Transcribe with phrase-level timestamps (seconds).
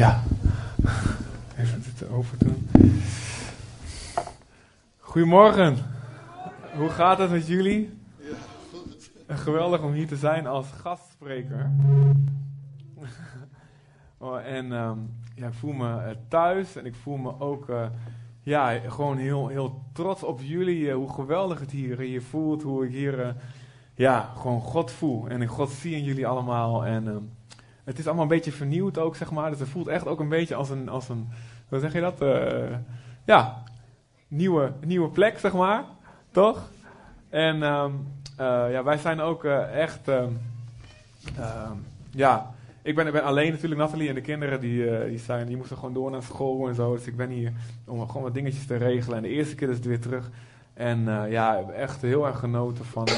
[0.00, 0.22] Ja.
[1.58, 2.68] Even dit over doen.
[4.98, 5.76] Goedemorgen.
[6.76, 7.98] Hoe gaat het met jullie?
[9.28, 11.70] Geweldig om hier te zijn als gastspreker.
[14.18, 14.98] oh, en ehm,
[15.34, 17.86] ja, ik voel me eh, thuis en ik voel me ook uh,
[18.40, 20.80] ja, gewoon heel, heel trots op jullie.
[20.80, 22.62] Uh, hoe geweldig het hier, hier voelt.
[22.62, 23.36] Hoe ik hier
[23.94, 25.28] ja, gewoon God voel.
[25.28, 26.86] En ik God zie in jullie allemaal.
[26.86, 27.22] En ehm,
[27.90, 29.50] het is allemaal een beetje vernieuwd ook, zeg maar.
[29.50, 31.28] Dus het voelt echt ook een beetje als een, als een
[31.68, 32.18] hoe zeg je dat?
[33.24, 33.62] ja,
[34.28, 35.84] nieuwe, nieuwe plek, zeg maar.
[36.30, 36.70] Toch?
[37.28, 38.06] En um,
[38.40, 40.38] uh, ja, wij zijn ook uh, echt, um,
[41.38, 41.70] uh,
[42.10, 45.46] ja, ik ben, ik ben alleen natuurlijk, Nathalie en de kinderen die, eh, die, zijn,
[45.46, 46.94] die moesten gewoon door naar school en zo.
[46.94, 47.52] Dus ik ben hier
[47.86, 49.16] om gewoon wat dingetjes te regelen.
[49.16, 50.30] En de eerste keer is het weer terug.
[50.74, 53.08] En ja, echt heel erg genoten van,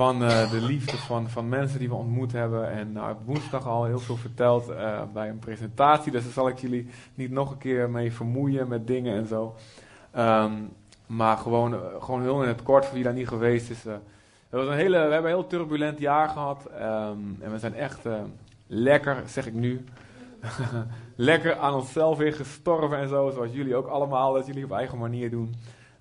[0.00, 2.70] van de liefde van, van mensen die we ontmoet hebben.
[2.70, 4.72] En nou, ik woensdag al heel veel verteld
[5.12, 6.12] bij een presentatie.
[6.12, 9.54] Dus daar zal ik jullie niet nog een keer mee vermoeien met dingen en zo.
[10.16, 10.72] Um,
[11.06, 13.84] maar gewoon, gewoon heel in het kort, voor wie daar niet geweest is.
[14.50, 16.66] Was een hele, we hebben een heel turbulent jaar gehad.
[16.74, 18.00] Um, en we zijn echt
[18.66, 19.84] lekker, zeg ik nu,
[21.16, 23.30] lekker aan onszelf weer gestorven en zo.
[23.30, 25.54] Zoals jullie ook allemaal, dat jullie op eigen manier doen.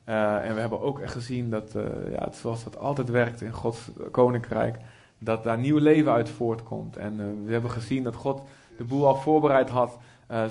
[0.09, 1.71] Uh, en we hebben ook echt gezien dat,
[2.11, 4.77] ja, het, zoals dat altijd werkt in Gods koninkrijk,
[5.17, 6.97] dat daar nieuw leven uit voortkomt.
[6.97, 8.41] En we hebben gezien dat God
[8.77, 9.97] de boel al voorbereid had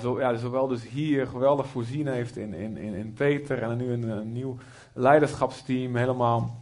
[0.01, 3.91] zo, ja, zowel dus hier geweldig voorzien heeft in, in, in, in Peter en nu
[3.91, 4.57] een, nieuw
[4.93, 6.55] leiderschapsteam, helemaal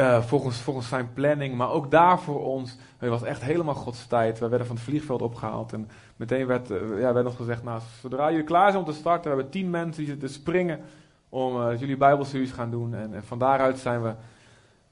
[0.00, 1.54] uh, volgens, volgens zijn planning.
[1.54, 4.38] Maar ook daar voor ons, het was echt helemaal Gods tijd.
[4.38, 5.88] We werden van het vliegveld opgehaald en
[6.20, 9.22] meteen werd, uh, ja, werd ons gezegd, nou, zodra jullie klaar zijn om te starten,
[9.22, 10.80] we hebben tien mensen die zitten springen
[11.28, 12.94] om jullie bijbelstudies gaan doen.
[12.94, 14.12] En, en, van daaruit zijn we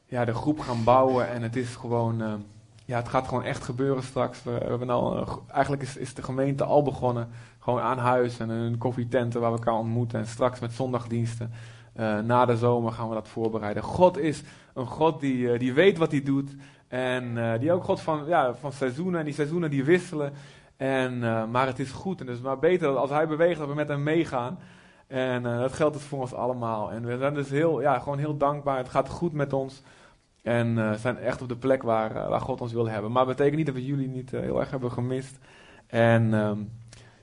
[0.04, 2.44] ja, de groep gaan bouwen en het is gewoon
[2.88, 4.42] ja, het gaat gewoon echt gebeuren straks.
[4.42, 7.28] We, hebben al, eh, eigenlijk is, is de gemeente al begonnen.
[7.58, 10.18] Gewoon aan huis en een koffietenten waar we elkaar ontmoeten.
[10.18, 11.50] En straks met zondagdiensten.
[12.24, 13.82] Na de zomer gaan we dat voorbereiden.
[13.82, 14.42] God is
[14.74, 16.50] een God die, die weet wat hij doet.
[16.88, 19.18] En die ook God van, ja, van seizoenen.
[19.18, 20.32] En die seizoenen die wisselen.
[20.78, 21.18] En,
[21.50, 22.20] maar het is goed.
[22.20, 24.58] En dus maar beter als hij beweegt dat we met hem meegaan.
[25.06, 26.92] En dat geldt dus voor ons allemaal.
[26.92, 28.76] En we zijn dus heel, ja, gewoon heel dankbaar.
[28.76, 29.82] Het gaat goed met ons.
[30.42, 33.12] En uh, zijn echt op de plek waar, waar God ons wil hebben.
[33.12, 35.38] Maar dat betekent niet dat we jullie niet heel erg hebben gemist.
[35.86, 36.70] En um,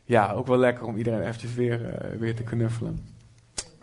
[0.04, 3.00] ja, ook wel lekker om iedereen eventjes weer, weer te knuffelen.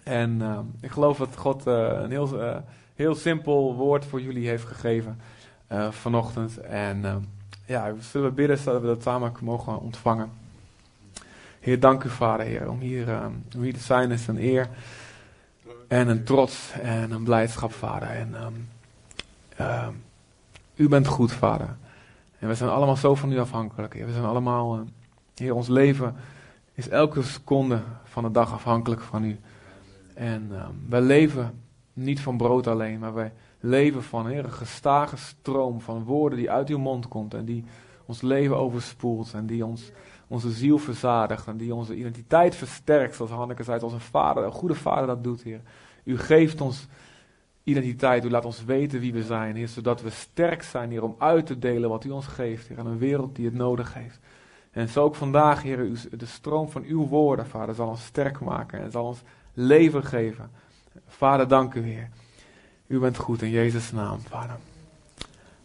[0.02, 2.62] En ehm, ik geloof dat God een heel,
[2.94, 5.20] heel simpel woord voor jullie heeft gegeven
[5.90, 6.58] vanochtend.
[6.60, 7.20] En ehm,
[7.64, 10.30] ja, we zullen bidden dat we dat samen mogen ontvangen.
[11.60, 13.20] Heer, dank u Vader, Heer, om hier,
[13.54, 14.68] om hier te zijn is een eer
[15.88, 18.08] en een trots en een blijdschap, Vader.
[18.08, 18.34] En
[19.60, 19.88] uh,
[20.74, 21.76] u bent goed, vader.
[22.38, 23.92] En we zijn allemaal zo van u afhankelijk.
[23.92, 24.82] We zijn allemaal, uh,
[25.34, 26.14] Heer, ons leven
[26.74, 29.40] is elke seconde van de dag afhankelijk van u.
[30.14, 30.50] En
[30.88, 31.62] wij leven
[31.92, 36.50] niet van brood alleen, maar wij leven van Heer, een gestage stroom van woorden die
[36.50, 37.64] uit uw mond komt en die
[38.06, 39.90] ons leven overspoelt en die ons,
[40.26, 44.52] onze ziel verzadigt en die onze identiteit versterkt, zoals Hanneke zei, als een vader, een
[44.52, 45.60] goede vader dat doet, Heer.
[46.04, 46.88] U geeft ons
[47.64, 48.24] identiteit.
[48.24, 51.46] U laat ons weten wie we zijn, Heer, zodat we sterk zijn, Heer, om uit
[51.46, 54.18] te delen wat U ons geeft, Heer, aan een wereld die het nodig heeft.
[54.70, 58.80] En zo ook vandaag, Heer, de stroom van Uw woorden, Vader, zal ons sterk maken
[58.80, 60.50] en zal ons leven geven.
[61.06, 62.08] Vader, dank U, Heer.
[62.92, 64.56] U bent goed in Jezus' naam, Vader.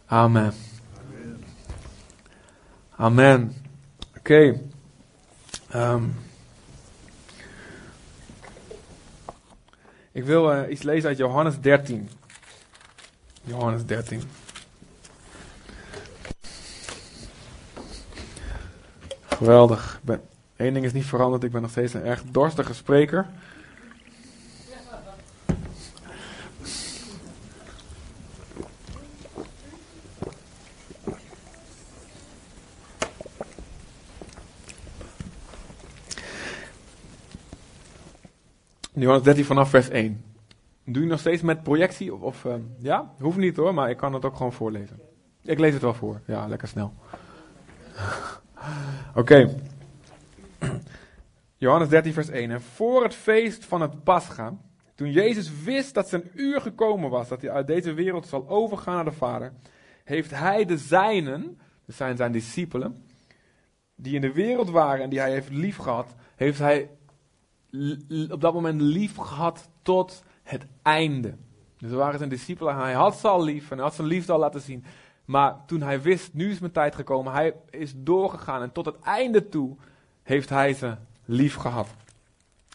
[0.06, 0.54] Amen.
[2.96, 3.56] Amen.
[4.18, 4.62] Oké.
[5.76, 6.16] Um.
[10.12, 12.10] Ik wil uh, iets lezen uit Johannes 13.
[13.44, 14.22] Johannes 13.
[19.26, 20.02] Geweldig.
[20.56, 21.44] Eén ding is niet veranderd.
[21.44, 23.28] Ik ben nog steeds een erg dorstige spreker.
[39.00, 40.24] Johannes 13 vanaf vers 1.
[40.86, 42.14] Doe je nog steeds met projectie?
[42.14, 43.14] Of, of uh, ja?
[43.20, 45.00] Hoeft niet hoor, maar ik kan het ook gewoon voorlezen.
[45.44, 46.22] Ik lees het wel voor.
[46.26, 46.94] Ja, lekker snel.
[49.16, 49.56] Oké.
[51.58, 52.52] Johannes 13 vers 1.
[52.52, 54.58] En voor het feest van het Pascha,
[54.96, 58.96] toen Jezus wist dat zijn uur gekomen was, dat hij uit deze wereld zal overgaan
[58.96, 59.54] naar de Vader,
[60.04, 63.04] heeft hij de zijnen, dus zijn zijn discipelen,
[63.96, 66.90] die in de wereld waren en die hij heeft lief gehad, heeft hij
[68.30, 71.36] op dat moment lief gehad tot het einde.
[71.78, 74.32] Dus we waren zijn discipelen, hij had ze al lief en hij had zijn liefde
[74.32, 74.86] al laten zien.
[75.26, 79.00] Maar toen hij wist, nu is mijn tijd gekomen, hij is doorgegaan en tot het
[79.00, 79.76] einde toe
[80.24, 81.88] heeft hij ze lief gehad.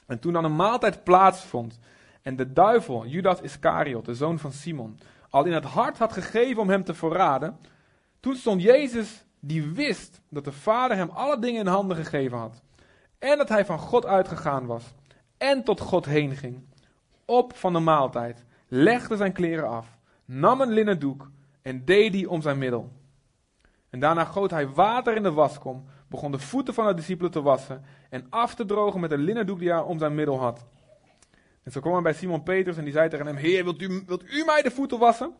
[0.06, 1.78] En toen dan een maaltijd plaatsvond
[2.22, 4.98] en de duivel, Judas Iscariot, de zoon van Simon,
[5.30, 7.58] al in het hart had gegeven om hem te verraden,
[8.20, 12.62] toen stond Jezus, die wist dat de Vader hem alle dingen in handen gegeven had,
[13.22, 14.94] en dat hij van God uitgegaan was,
[15.38, 16.64] en tot God heen ging,
[17.24, 21.30] op van de maaltijd, legde zijn kleren af, nam een linnen doek
[21.62, 22.92] en deed die om zijn middel.
[23.90, 27.42] En daarna goot hij water in de waskom, begon de voeten van de discipelen te
[27.42, 30.64] wassen en af te drogen met een linnen doek die hij om zijn middel had.
[31.62, 34.02] En zo kwam hij bij Simon Petrus en die zei tegen hem, Heer, wilt u,
[34.06, 35.34] wilt u mij de voeten wassen?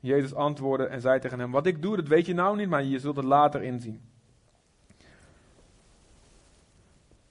[0.00, 2.84] Jezus antwoordde en zei tegen hem, wat ik doe, dat weet je nou niet, maar
[2.84, 4.16] je zult het later inzien.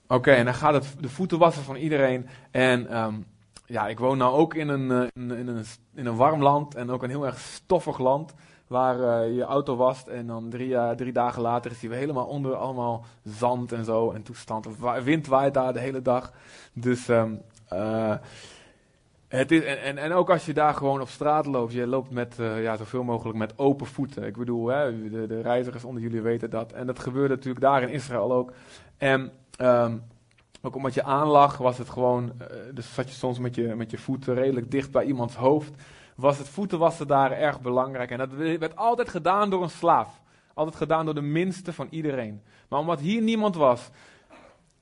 [0.07, 2.27] Oké, en dan gaat het de voeten wassen van iedereen.
[2.51, 3.13] En ehm,
[3.65, 5.65] ja, ik woon nou ook in een, uh, in, een,
[5.95, 8.33] in een warm land en ook een heel erg stoffig land.
[8.67, 12.25] Waar uh, je auto wast en dan drie, uh, drie dagen later is weer helemaal
[12.25, 14.67] onder allemaal zand en zo en toestand.
[15.03, 16.31] Wind waait daar de hele dag.
[16.73, 17.41] Dus um,
[19.27, 22.35] het is, en, en ook als je daar gewoon op straat loopt, je loopt met
[22.37, 24.23] ja, zoveel mogelijk met open voeten.
[24.23, 26.71] Ik bedoel, hè, de, de reizigers onder jullie weten dat.
[26.71, 28.53] En dat gebeurde natuurlijk daar in Israël ook.
[28.97, 30.03] En um,
[30.61, 33.91] ook omdat je aanlag, was het gewoon, uh, dus zat je soms met je, met
[33.91, 35.71] je voeten redelijk dicht bij iemands hoofd.
[36.15, 38.11] Was het voetenwassen daar erg belangrijk.
[38.11, 40.21] En dat werd altijd gedaan door een slaaf.
[40.53, 42.41] Altijd gedaan door de minste van iedereen.
[42.69, 43.89] Maar omdat hier niemand was.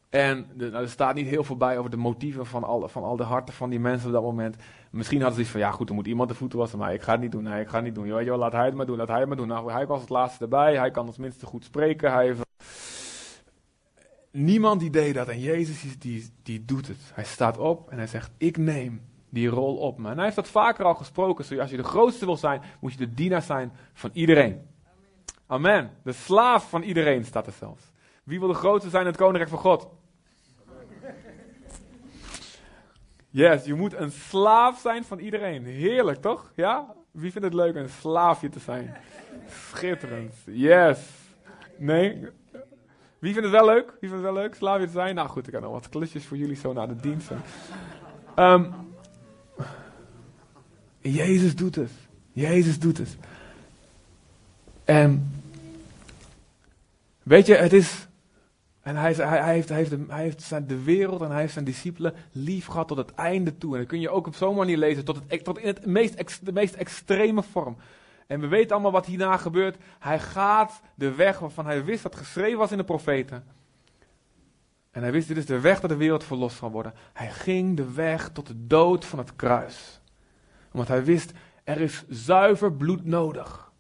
[0.10, 3.16] En nou, er staat niet heel veel bij over de motieven van al, van al
[3.16, 4.56] de harten van die mensen op dat moment.
[4.90, 6.80] Misschien hadden ze iets van, ja goed, er moet iemand de voeten wassen.
[6.80, 8.08] Maar ik ga het niet doen, nee, ik ga het niet doen.
[8.08, 9.48] Joh, joh, laat hij het maar doen, laat hij het maar doen.
[9.48, 10.78] Nou, hij was het laatste erbij.
[10.78, 12.12] Hij kan als minste goed spreken.
[12.12, 12.44] Hij heeft
[14.38, 16.98] Niemand die deed dat en Jezus die, die doet het.
[17.14, 20.10] Hij staat op en hij zegt, ik neem die rol op me.
[20.10, 21.46] En hij heeft dat vaker al gesproken.
[21.46, 24.68] Zoals je de grootste wil zijn, moet je de dienaar zijn van iedereen.
[25.48, 25.92] Amen.
[26.04, 27.92] De slaaf van iedereen staat er zelfs.
[28.24, 29.88] Wie wil de grootste zijn in het koninkrijk van God?
[33.30, 35.66] Yes, je moet een slaaf zijn van iedereen.
[35.66, 36.52] Heerlijk, toch?
[36.56, 36.96] Ja?
[37.12, 38.96] Wie vindt het leuk een slaafje te zijn?
[39.48, 40.34] Schitterend.
[40.46, 41.00] Yes.
[41.78, 42.30] Nee?
[43.26, 43.86] Wie vindt het wel leuk?
[43.86, 44.56] Wie vindt het wel leuk?
[44.56, 45.16] Slaafje te zijn?
[45.16, 47.30] Nou goed, ik heb nog wat klusjes voor jullie zo naar de dienst.
[48.36, 48.74] Um,
[51.00, 51.92] Jezus doet het.
[52.32, 53.18] Jezus doet het.
[54.84, 55.32] En
[57.24, 58.08] weet je, het is.
[58.82, 61.40] En hij, hij, hij, heeft, hij, heeft de, hij heeft zijn, de wereld en hij
[61.40, 63.74] heeft zijn discipelen lief gehad tot het einde toe.
[63.74, 66.46] En dat kun je ook op zo'n manier lezen, tot, het, tot in het meest,
[66.46, 67.78] de meest extreme vorm.
[68.28, 69.78] En we weten allemaal wat hierna gebeurt.
[70.00, 73.46] Hij gaat de weg waarvan hij wist dat geschreven was in de profeten.
[74.92, 76.94] En hij wist, dit is de weg dat de wereld verlost zal worden.
[77.14, 80.02] Hij ging de weg tot de dood van het kruis.
[80.72, 81.32] Omdat hij wist,
[81.64, 83.72] er is zuiver bloed nodig.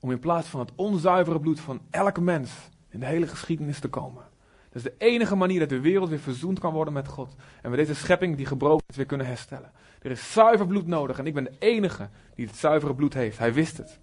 [0.00, 2.50] Om in plaats van het onzuivere bloed van elke mens
[2.88, 4.24] in de hele geschiedenis te komen.
[4.68, 7.34] Dat is de enige manier dat de wereld weer verzoend kan worden met God.
[7.62, 9.70] En we deze schepping die gebroken is weer kunnen herstellen.
[10.06, 13.38] Er is zuiver bloed nodig en ik ben de enige die het zuivere bloed heeft.
[13.38, 13.98] Hij wist het.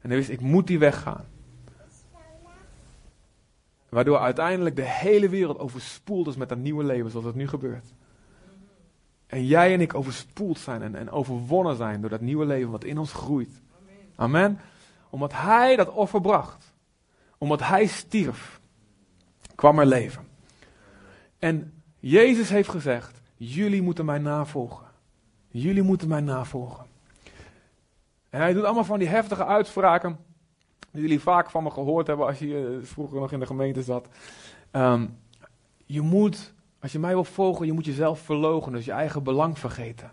[0.00, 1.24] En hij wist, ik moet die weg gaan.
[3.88, 7.94] Waardoor uiteindelijk de hele wereld overspoeld is met dat nieuwe leven zoals het nu gebeurt.
[9.26, 12.84] En jij en ik overspoeld zijn en, en overwonnen zijn door dat nieuwe leven wat
[12.84, 13.60] in ons groeit.
[14.14, 14.60] Amen.
[15.10, 16.74] Omdat hij dat offer bracht.
[17.38, 18.60] Omdat hij stierf.
[19.54, 20.26] Kwam er leven.
[21.38, 24.83] En Jezus heeft gezegd, jullie moeten mij navolgen.
[25.60, 26.86] Jullie moeten mij navolgen.
[28.30, 30.18] En hij doet allemaal van die heftige uitspraken.
[30.90, 33.82] Die jullie vaak van me gehoord hebben als je eh, vroeger nog in de gemeente
[33.82, 34.08] zat.
[34.70, 35.06] Ehm,
[35.86, 39.58] je moet, als je mij wil volgen, je moet jezelf verlogen, dus je eigen belang
[39.58, 40.10] vergeten.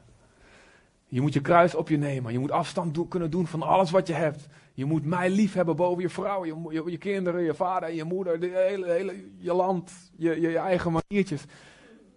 [1.08, 2.34] Je moet je kruis op je nemen.
[2.34, 4.48] Je moet afstand kunnen doen van alles wat je hebt.
[4.74, 8.40] Je moet mij lief hebben boven je vrouw, je, je, kinderen, je vader, je moeder,
[8.40, 11.46] de hele, hele, je land, je, je eigen maniertjes.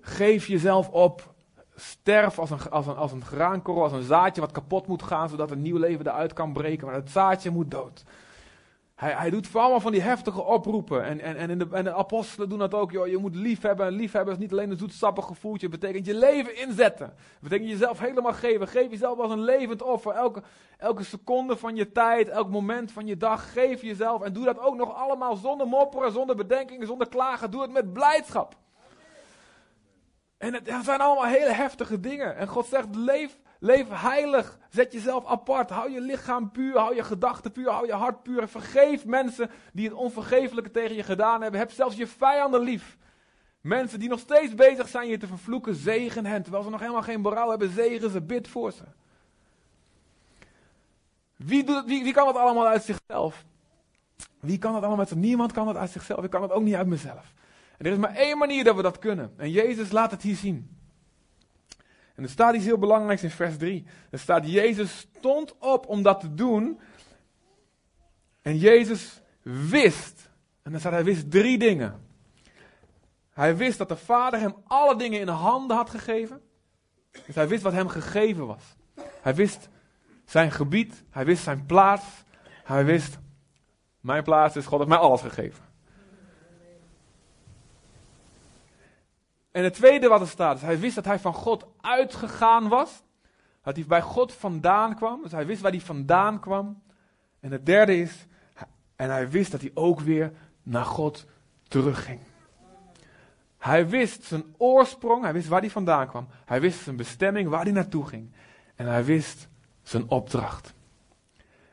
[0.00, 1.33] Geef jezelf op
[1.74, 5.28] sterf als een, als, een, als een graankorrel, als een zaadje wat kapot moet gaan,
[5.28, 6.86] zodat een nieuw leven eruit kan breken.
[6.86, 8.04] Maar het zaadje moet dood.
[8.94, 11.04] Hij, hij doet allemaal van die heftige oproepen.
[11.04, 12.90] En, en, en, in de, en de apostelen doen dat ook.
[12.90, 13.06] Joh.
[13.06, 13.86] Je moet lief hebben.
[13.86, 15.68] En lief hebben is niet alleen een zoetsappig gevoeltje.
[15.68, 17.06] Het betekent je leven inzetten.
[17.06, 18.68] Het betekent jezelf helemaal geven.
[18.68, 20.12] Geef jezelf als een levend offer.
[20.12, 20.42] Elke,
[20.78, 23.52] elke seconde van je tijd, elk moment van je dag.
[23.52, 24.22] Geef jezelf.
[24.22, 27.50] En doe dat ook nog allemaal zonder mopperen, zonder bedenkingen, zonder klagen.
[27.50, 28.56] Doe het met blijdschap.
[30.44, 32.36] En het, zijn allemaal hele heftige dingen.
[32.36, 34.58] En God zegt, leef, leef heilig.
[34.68, 35.70] Zet jezelf apart.
[35.70, 36.78] Hou je lichaam puur.
[36.78, 37.70] Hou je gedachten puur.
[37.70, 38.48] Hou je hart puur.
[38.48, 41.60] Vergeef mensen die het onvergeeflijke tegen je gedaan hebben.
[41.60, 42.96] Heb zelfs je vijanden lief.
[43.60, 46.42] Mensen die nog steeds bezig zijn je te vervloeken, zegen hen.
[46.42, 48.84] Terwijl ze nog helemaal geen berouw hebben, zegen ze, bid voor ze.
[51.36, 53.44] Wie, wie, kan dat allemaal uit zichzelf?
[54.40, 55.28] Wie kan dat allemaal met zichzelf?
[55.28, 56.24] Niemand kan dat uit zichzelf.
[56.24, 57.32] Ik kan het ook niet uit mezelf.
[57.78, 59.32] En er is maar één manier dat we dat kunnen.
[59.36, 60.78] En Jezus laat het hier zien.
[62.14, 63.86] En er staat iets heel belangrijks in vers 3.
[64.10, 66.80] Er staat, Jezus stond op om dat te doen.
[68.42, 70.30] En Jezus wist.
[70.62, 72.02] En dan staat, hij wist drie dingen.
[73.30, 76.40] Hij wist dat de Vader hem alle dingen in de handen had gegeven.
[77.26, 78.62] Dus hij wist wat hem gegeven was.
[79.20, 79.68] Hij wist
[80.24, 82.04] zijn gebied, hij wist zijn plaats.
[82.64, 83.18] Hij wist,
[84.00, 85.64] mijn plaats is God heeft mij alles gegeven.
[89.54, 93.02] En het tweede wat er staat, is hij wist dat hij van God uitgegaan was.
[93.62, 95.22] Dat hij bij God vandaan kwam.
[95.22, 96.82] Dus hij wist waar hij vandaan kwam.
[97.40, 98.26] En het derde is,
[98.96, 100.32] en hij wist dat hij ook weer
[100.62, 101.26] naar God
[101.68, 102.20] terugging.
[103.58, 106.28] Hij wist zijn oorsprong, hij wist waar hij vandaan kwam.
[106.44, 108.32] Hij wist zijn bestemming, waar hij naartoe ging.
[108.74, 109.48] En hij wist
[109.82, 110.74] zijn opdracht.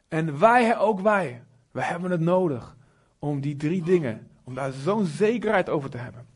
[0.08, 2.76] En wij, ook wij, wij hebben het nodig
[3.20, 6.31] om die drie dingen, om daar zo'n zekerheid over te hebben.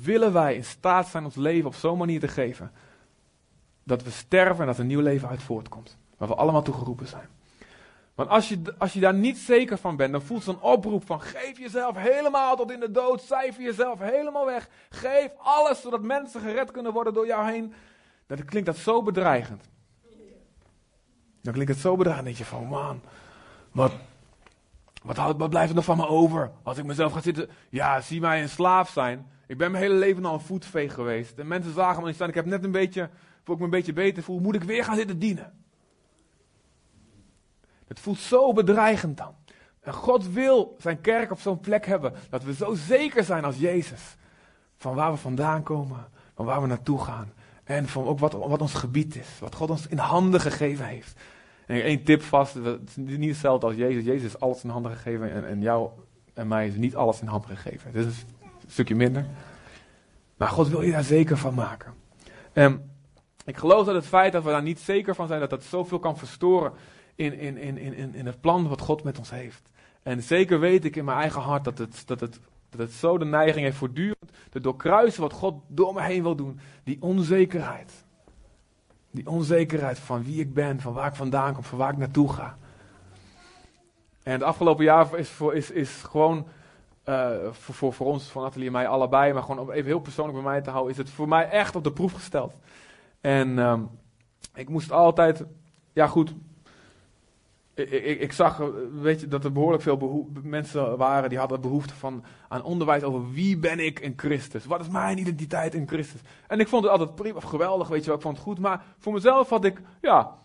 [0.00, 2.72] Willen wij in staat zijn ons leven op zo'n manier te geven,
[3.84, 5.96] dat we sterven en dat een nieuw leven uit voortkomt.
[6.16, 7.28] Waar we allemaal toe geroepen zijn.
[8.14, 11.20] Want als je, als je daar niet zeker van bent, dan voelt zo'n oproep van
[11.20, 14.68] geef jezelf helemaal tot in de dood, cijfer jezelf helemaal weg.
[14.88, 17.74] Geef alles zodat mensen gered kunnen worden door jou heen.
[18.26, 19.68] Dan klinkt dat zo bedreigend.
[21.42, 22.26] Dan klinkt het zo bedreigend.
[22.26, 23.00] Dan denk je van man,
[23.72, 23.92] wat,
[25.02, 26.50] wat, wat blijft er nog van me over?
[26.62, 29.30] Als ik mezelf ga zitten, ja zie mij een slaaf zijn.
[29.52, 31.38] Ik ben mijn hele leven al een voetveeg geweest.
[31.38, 33.08] En mensen zagen me niet staan, ik heb net een beetje,
[33.44, 35.52] voor ik me een beetje beter voel, moet ik weer gaan zitten dienen.
[37.86, 39.34] Het voelt zo bedreigend dan.
[39.80, 43.58] En God wil zijn kerk op zo'n plek hebben dat we zo zeker zijn als
[43.58, 44.16] Jezus.
[44.76, 47.32] Van waar we vandaan komen, van waar we naartoe gaan.
[47.64, 51.20] En van ook wat, wat ons gebied is, wat God ons in handen gegeven heeft.
[51.66, 54.04] En één tip vast, het is niet hetzelfde als Jezus.
[54.04, 55.90] Jezus is alles in handen gegeven en, en jou
[56.34, 57.90] en mij is niet alles in handen gegeven.
[57.94, 58.12] Een
[58.68, 59.26] stukje minder.
[60.36, 61.94] Maar God wil je daar zeker van maken.
[62.52, 62.90] En
[63.44, 65.98] ik geloof dat het feit dat we daar niet zeker van zijn, dat dat zoveel
[65.98, 66.72] kan verstoren
[67.14, 69.70] in, in, in, in, in het plan wat God met ons heeft.
[70.02, 72.40] En zeker weet ik in mijn eigen hart dat het, dat het,
[72.70, 76.36] dat het zo de neiging heeft voortdurend te doorkruisen wat God door me heen wil
[76.36, 76.60] doen.
[76.84, 78.04] Die onzekerheid.
[79.10, 82.32] Die onzekerheid van wie ik ben, van waar ik vandaan kom, van waar ik naartoe
[82.32, 82.56] ga.
[84.22, 86.46] En het afgelopen jaar is, is, is gewoon
[87.08, 90.00] uh, voor, voor, voor ons, van Nathalie en mij allebei, maar gewoon om even heel
[90.00, 92.54] persoonlijk bij mij te houden, is het voor mij echt op de proef gesteld.
[93.20, 93.88] En um,
[94.54, 95.44] ik moest altijd,
[95.92, 96.34] ja goed,
[97.74, 101.94] ik, ik, ik, zag, weet je, dat er behoorlijk veel mensen waren die hadden behoefte
[101.94, 104.64] van, aan onderwijs over wie ben ik in Christus.
[104.64, 106.20] Wat is mijn identiteit in Christus?
[106.46, 108.58] En ik vond het altijd prima, geweldig, weet je wel, ik vond het goed.
[108.58, 110.41] Maar voor mezelf had ik, ja,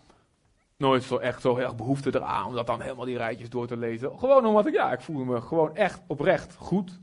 [0.78, 3.76] nooit zo echt zo erg behoefte eraan om dat dan helemaal die rijtjes door te
[3.76, 4.18] lezen.
[4.18, 7.00] Gewoon omdat ik, ja, ik voelde me gewoon echt oprecht goed.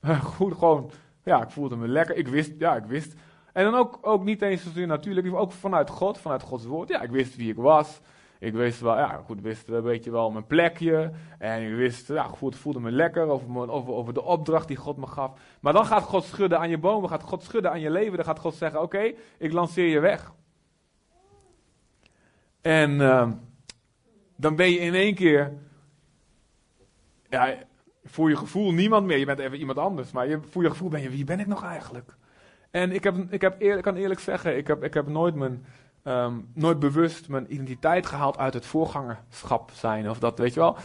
[0.36, 0.90] goed, gewoon,
[1.24, 2.16] ja, ik voelde me lekker.
[2.16, 3.14] Ik wist, ja, ik wist.
[3.52, 6.88] En dan ook, ook niet eens natuurlijk, ook vanuit God, vanuit Gods woord.
[6.88, 8.00] Ja, ik wist wie ik was.
[8.38, 11.12] Ik wist wel, ja, goed, wist een beetje wel mijn plekje.
[11.38, 14.96] En ik wist, ja, goed, voelde me lekker over, over, over de opdracht die God
[14.96, 15.32] me gaf.
[15.60, 18.16] Maar dan gaat God schudden aan je bomen, gaat God schudden aan je leven.
[18.16, 20.32] Dan gaat God zeggen, oké, ik lanceer je weg.
[22.64, 23.30] En uh,
[24.36, 25.52] dan ben je in één keer,
[27.28, 27.54] ja,
[28.04, 29.18] voor je gevoel niemand meer.
[29.18, 31.46] Je bent even iemand anders, maar je, voor je gevoel ben je, wie ben ik
[31.46, 32.16] nog eigenlijk?
[32.70, 35.64] En ik, heb, ik, heb eerlijk, kan eerlijk zeggen, ik heb, ik heb nooit mijn
[36.04, 40.10] um, nooit bewust mijn identiteit gehaald uit het voorgangerschap zijn.
[40.10, 40.76] Of dat, weet je wel.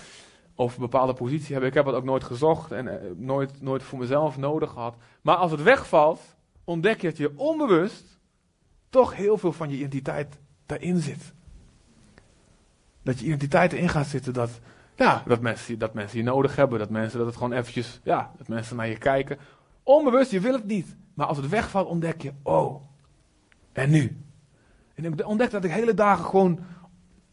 [0.55, 1.69] Of een bepaalde positie hebben.
[1.69, 4.95] Ik heb het ook nooit gezocht en uh, nooit, nooit voor mezelf nodig gehad.
[5.21, 8.19] Maar als het wegvalt, ontdek je dat je onbewust
[8.89, 11.33] toch heel veel van je identiteit daarin zit.
[13.09, 14.49] Dat je identiteit erin gaat zitten dat,
[14.95, 16.79] ja, dat, mensen, dat mensen je nodig hebben.
[16.79, 19.37] Dat mensen dat het gewoon eventjes, ja, dat mensen naar je kijken.
[19.83, 20.95] Onbewust, je wil het niet.
[21.13, 22.83] Maar als het wegvalt, ontdek je, oh,
[23.71, 24.17] en nu?
[24.95, 26.59] En ik ontdekte dat ik hele dagen gewoon,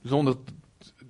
[0.02, 0.36] zonder,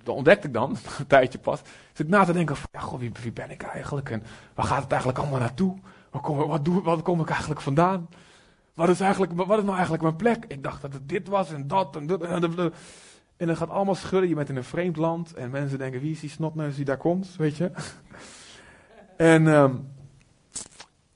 [0.03, 0.69] dat ontdekte ik dan,
[0.99, 1.61] een tijdje pas,
[1.93, 4.09] zit ik na te denken van, ja, goh, wie, ben ik eigenlijk?
[4.09, 5.77] En waar gaat het eigenlijk allemaal naartoe?
[6.11, 8.09] Waar kom, wat, doe, wat kom ik eigenlijk vandaan?
[8.73, 10.45] Wat is, eigenlijk, wat is nou eigenlijk mijn plek?
[10.47, 12.21] Ik dacht dat het dit was en dat en dat.
[12.21, 12.73] En, dat,
[13.37, 14.29] en dan gaat allemaal schudden.
[14.29, 15.33] Je bent in een vreemd land.
[15.33, 17.35] En mensen denken, wie is die snotneus die daar komt?
[17.37, 17.71] Weet je?
[19.17, 19.87] en um,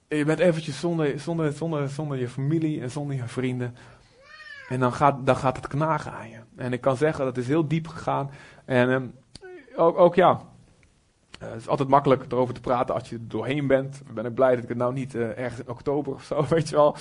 [0.08, 3.76] je bent eventjes zonder, zonder, zonder, zonder je familie en zonder je vrienden.
[4.70, 6.40] En dan gaat, dan gaat het knagen aan je.
[6.56, 8.30] En ik kan zeggen, dat is heel diep gegaan.
[8.66, 9.14] En um,
[9.76, 10.42] ook, ook, ja,
[11.44, 14.02] uh, het is altijd makkelijk erover te praten als je er doorheen bent.
[14.14, 16.70] Ben ik blij dat ik het nou niet uh, ergens in oktober of zo, weet
[16.70, 16.96] je wel,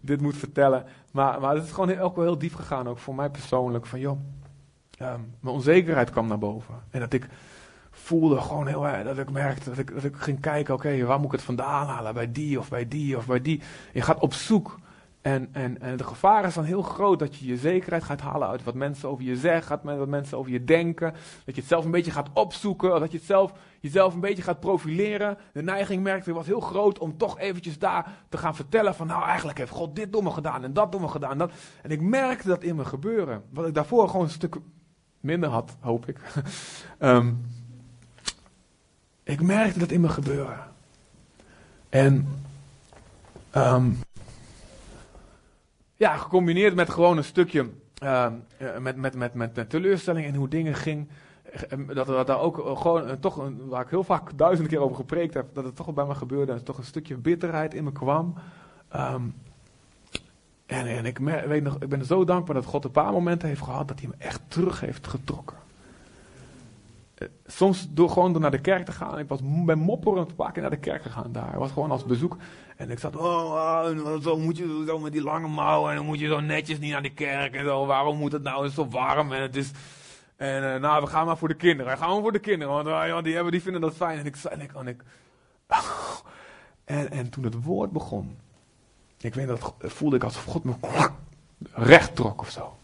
[0.00, 0.84] dit moet vertellen.
[1.12, 3.86] Maar, maar het is gewoon ook wel heel diep gegaan, ook voor mij persoonlijk.
[3.86, 4.18] Van joh,
[5.40, 6.74] mijn onzekerheid kwam naar boven.
[6.90, 7.28] En dat ik
[7.90, 11.18] voelde gewoon heel erg, dat ik merkte, dat ik, dat ik ging kijken, oké, waar
[11.18, 12.14] moet ik het vandaan halen?
[12.14, 13.62] Bij die of bij die of bij die.
[13.92, 14.78] Je gaat op zoek.
[15.22, 18.48] En, en, en de gevaar is dan heel groot dat je je zekerheid gaat halen
[18.48, 21.12] uit wat mensen over je zeggen, wat mensen over je denken.
[21.44, 24.42] Dat je het zelf een beetje gaat opzoeken, dat je het zelf, jezelf een beetje
[24.42, 25.38] gaat profileren.
[25.52, 29.06] De neiging merkte ik was heel groot om toch eventjes daar te gaan vertellen van,
[29.06, 31.38] nou eigenlijk heeft God dit door me gedaan en dat door me gedaan.
[31.38, 31.52] Dat.
[31.82, 33.42] en ik merkte dat in me gebeuren.
[33.50, 34.56] Wat ik daarvoor gewoon een stuk
[35.22, 36.18] minder had, hoop ik.
[36.98, 37.44] um,
[39.22, 40.58] ik merkte dat in me gebeuren.
[41.88, 42.28] En
[43.56, 43.98] um,
[45.96, 47.70] ja, gecombineerd met gewoon een stukje
[48.02, 48.26] uh,
[48.78, 51.08] met, met, met, met, met teleurstelling en hoe dingen gingen.
[51.94, 55.54] Dat, dat daar ook gewoon toch, waar ik heel vaak duizend keer over gepreekt heb,
[55.54, 56.52] dat het toch bij me gebeurde.
[56.52, 58.34] En toch een stukje bitterheid in me kwam.
[60.66, 63.62] En, en ik, weet nog, ik ben zo dankbaar dat God een paar momenten heeft
[63.62, 65.56] gehad dat hij me echt terug heeft getrokken.
[67.14, 69.18] Eh, soms door gewoon door naar de kerk te gaan.
[69.18, 71.52] Ik was ben mopperend een paar keer naar de kerk gegaan daar.
[71.52, 72.36] Ik was gewoon als bezoek.
[72.76, 75.90] En ik zat, oh, oh, zo moet je zo met die lange mouwen.
[75.90, 77.54] En dan moet je zo netjes niet naar de kerk.
[77.54, 78.62] En zo, waarom moet het nou?
[78.62, 79.70] Het is zo warm en het is...
[80.36, 81.98] En uh, nou, we gaan maar voor de kinderen.
[81.98, 82.74] Gaan we voor de kinderen.
[82.74, 84.18] Want uh, die, hebben, die vinden dat fijn.
[84.18, 84.36] En ik...
[84.60, 85.02] Ik
[86.84, 88.36] en, en toen het woord begon.
[89.22, 90.74] Ik weet dat voelde ik alsof God me
[91.72, 92.76] recht trok of zo.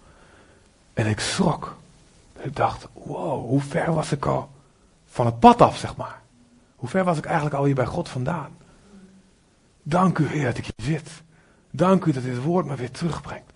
[0.92, 1.76] En ik schrok.
[2.38, 4.50] Ik dacht, wow, hoe ver was ik al
[5.06, 6.20] van het pad af, zeg maar.
[6.76, 8.56] Hoe ver was ik eigenlijk al hier bij God vandaan.
[9.82, 11.22] Dank u Heer dat ik hier zit.
[11.70, 13.52] Dank u dat dit woord me weer terugbrengt.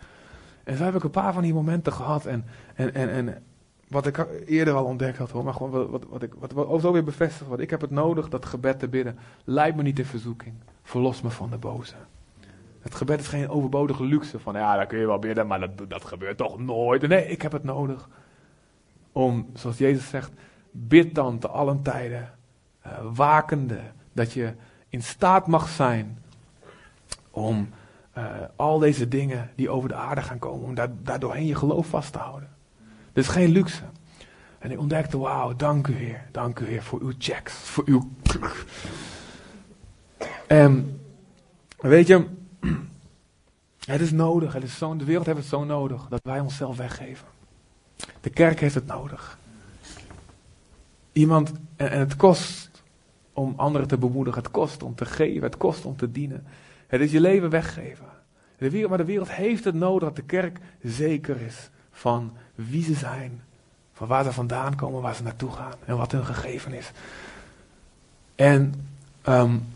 [0.65, 2.27] En zo heb ik een paar van die momenten gehad.
[2.27, 3.43] En, en, en, en
[3.89, 5.45] wat ik eerder al ontdekt had hoor.
[5.45, 7.63] Maar gewoon wat, wat, wat ik wat, wat, zo weer bevestigd wordt.
[7.63, 9.19] Ik heb het nodig dat gebed te bidden.
[9.45, 10.55] Leid me niet in verzoeking.
[10.83, 11.95] Verlos me van de boze.
[12.83, 15.91] Het gebed is geen overbodige luxe van ja, dan kun je wel bidden, maar dat,
[15.91, 17.09] dat gebeurt toch nooit.
[17.09, 18.09] Nee, ik heb het nodig
[19.13, 20.33] om, zoals Jezus zegt,
[20.71, 22.31] bid dan te allen tijden,
[22.87, 23.81] uh, wakende,
[24.13, 24.53] dat je
[24.89, 26.19] in staat mag zijn
[27.31, 27.69] om
[28.19, 28.25] uh,
[28.57, 32.13] al deze dingen die over de aarde gaan komen, om daar, daardoorheen je geloof vast
[32.13, 32.49] te houden.
[33.13, 33.83] Dit is geen luxe.
[34.59, 38.11] En ik ontdekte, wauw, dank u Heer, dank u Heer voor uw checks, voor uw...
[40.47, 41.01] En
[41.79, 42.27] weet je,
[43.93, 46.77] het is nodig, het is zo, de wereld heeft het zo nodig dat wij onszelf
[46.77, 47.27] weggeven.
[48.21, 49.39] De kerk heeft het nodig.
[51.13, 52.71] Iemand, en, het kost
[53.33, 56.47] om anderen te bemoedigen, het kost om te geven, het kost om te dienen.
[56.87, 58.07] Het is je leven weggeven.
[58.57, 62.85] De wereld, maar de wereld heeft het nodig dat de kerk zeker is van wie
[62.85, 63.43] ze zijn,
[63.93, 66.91] van waar ze vandaan komen, waar ze naartoe gaan en wat hun gegeven is.
[68.35, 68.75] En
[69.29, 69.67] um,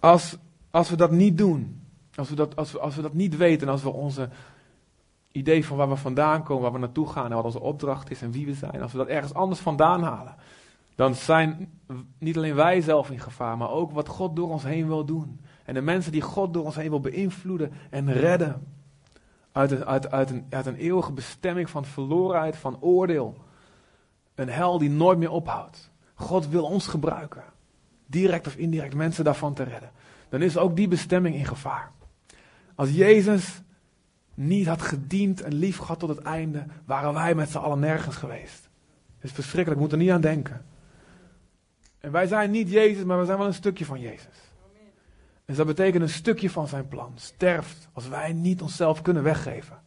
[0.00, 0.36] als,
[0.74, 1.82] als we dat niet doen,
[2.14, 4.28] als we dat, als we, als we dat niet weten, als we onze
[5.32, 8.22] idee van waar we vandaan komen, waar we naartoe gaan en wat onze opdracht is
[8.22, 10.34] en wie we zijn, als we dat ergens anders vandaan halen,
[10.94, 11.70] dan zijn
[12.18, 15.40] niet alleen wij zelf in gevaar, maar ook wat God door ons heen wil doen.
[15.64, 18.66] En de mensen die God door ons heen wil beïnvloeden en redden
[19.52, 23.36] uit een, uit, uit een, uit een eeuwige bestemming van verlorenheid, van oordeel.
[24.34, 25.90] Een hel die nooit meer ophoudt.
[26.14, 27.44] God wil ons gebruiken,
[28.06, 29.90] direct of indirect, mensen daarvan te redden.
[30.34, 31.90] Dan is ook die bestemming in gevaar.
[32.74, 33.62] Als Jezus
[34.34, 38.16] niet had gediend en lief gehad tot het einde, waren wij met z'n allen nergens
[38.16, 38.68] geweest.
[39.14, 40.64] Het is verschrikkelijk, we moeten er niet aan denken.
[41.98, 44.52] En wij zijn niet Jezus, maar we zijn wel een stukje van Jezus.
[45.44, 47.12] En dat betekent een stukje van zijn plan.
[47.14, 49.82] Sterft als wij niet onszelf kunnen weggeven.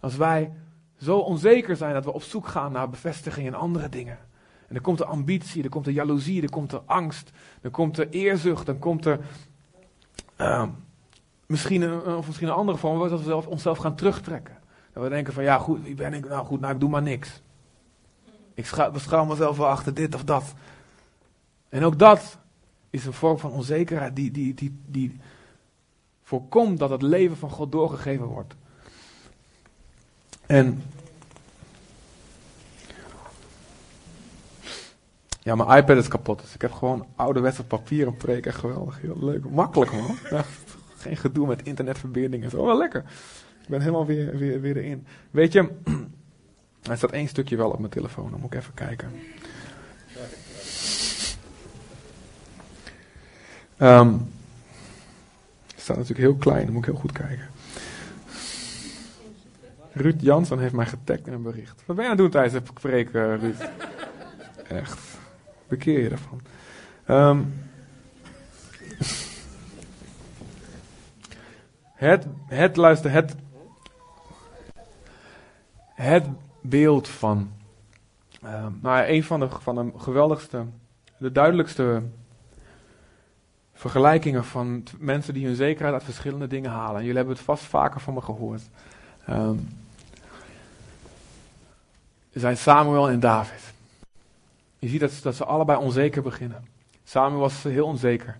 [0.00, 0.52] Als wij
[0.96, 4.18] zo onzeker zijn dat we op zoek gaan naar bevestiging in andere dingen.
[4.66, 7.30] En dan komt de ambitie, er komt de jaloezie, er komt de angst,
[7.62, 9.20] er komt de eerzucht, dan komt er
[10.40, 10.64] uh,
[11.46, 14.56] misschien, een, of misschien een andere vorm, dat we zelf, onszelf gaan terugtrekken.
[14.92, 16.28] Dat we denken van ja goed, wie ben ik?
[16.28, 17.42] Nou goed, nou ik doe maar niks.
[18.54, 20.54] Ik schaal mezelf wel achter dit of dat.
[21.68, 22.38] En ook dat
[22.90, 25.20] is een vorm van onzekerheid die, die, die, die
[26.22, 28.54] voorkomt dat het leven van God doorgegeven wordt.
[30.46, 30.82] En
[35.44, 38.46] ja, mijn iPad is kapot, dus ik heb gewoon ouderwetse papieren preek.
[38.46, 39.50] Echt geweldig, heel leuk.
[39.50, 40.16] Makkelijk man.
[40.96, 42.50] geen gedoe met internetverbindingen.
[42.50, 43.04] Zo wel lekker.
[43.62, 45.06] Ik ben helemaal weer, weer, weer erin.
[45.30, 45.70] Weet je,
[46.90, 49.10] er staat één stukje wel op mijn telefoon, dan moet ik even kijken.
[53.78, 54.30] Um,
[55.66, 57.48] het staat natuurlijk heel klein, dan moet ik heel goed kijken.
[59.92, 61.82] Ruud Jansen heeft mij getagd in een bericht.
[61.86, 63.70] Wat ben je aan het doen tijdens het uh, Ruud?
[64.68, 64.98] Echt.
[65.74, 66.16] Bekeer je.
[67.14, 67.54] Um,
[71.94, 73.34] het, het, luister, het.
[75.94, 76.24] het
[76.60, 77.52] beeld van,
[78.82, 80.64] ja, een van de, van de geweldigste,
[81.18, 82.02] de duidelijkste
[83.72, 86.96] vergelijkingen van mensen die hun zekerheid uit verschillende dingen halen.
[86.96, 88.62] En jullie hebben het vast vaker van me gehoord.
[89.28, 89.68] Um,
[92.32, 93.73] zijn Samuel en David.
[94.84, 96.64] Je ziet dat, dat ze allebei onzeker beginnen.
[97.04, 98.38] Samuel was heel onzeker.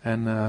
[0.00, 0.48] En uh,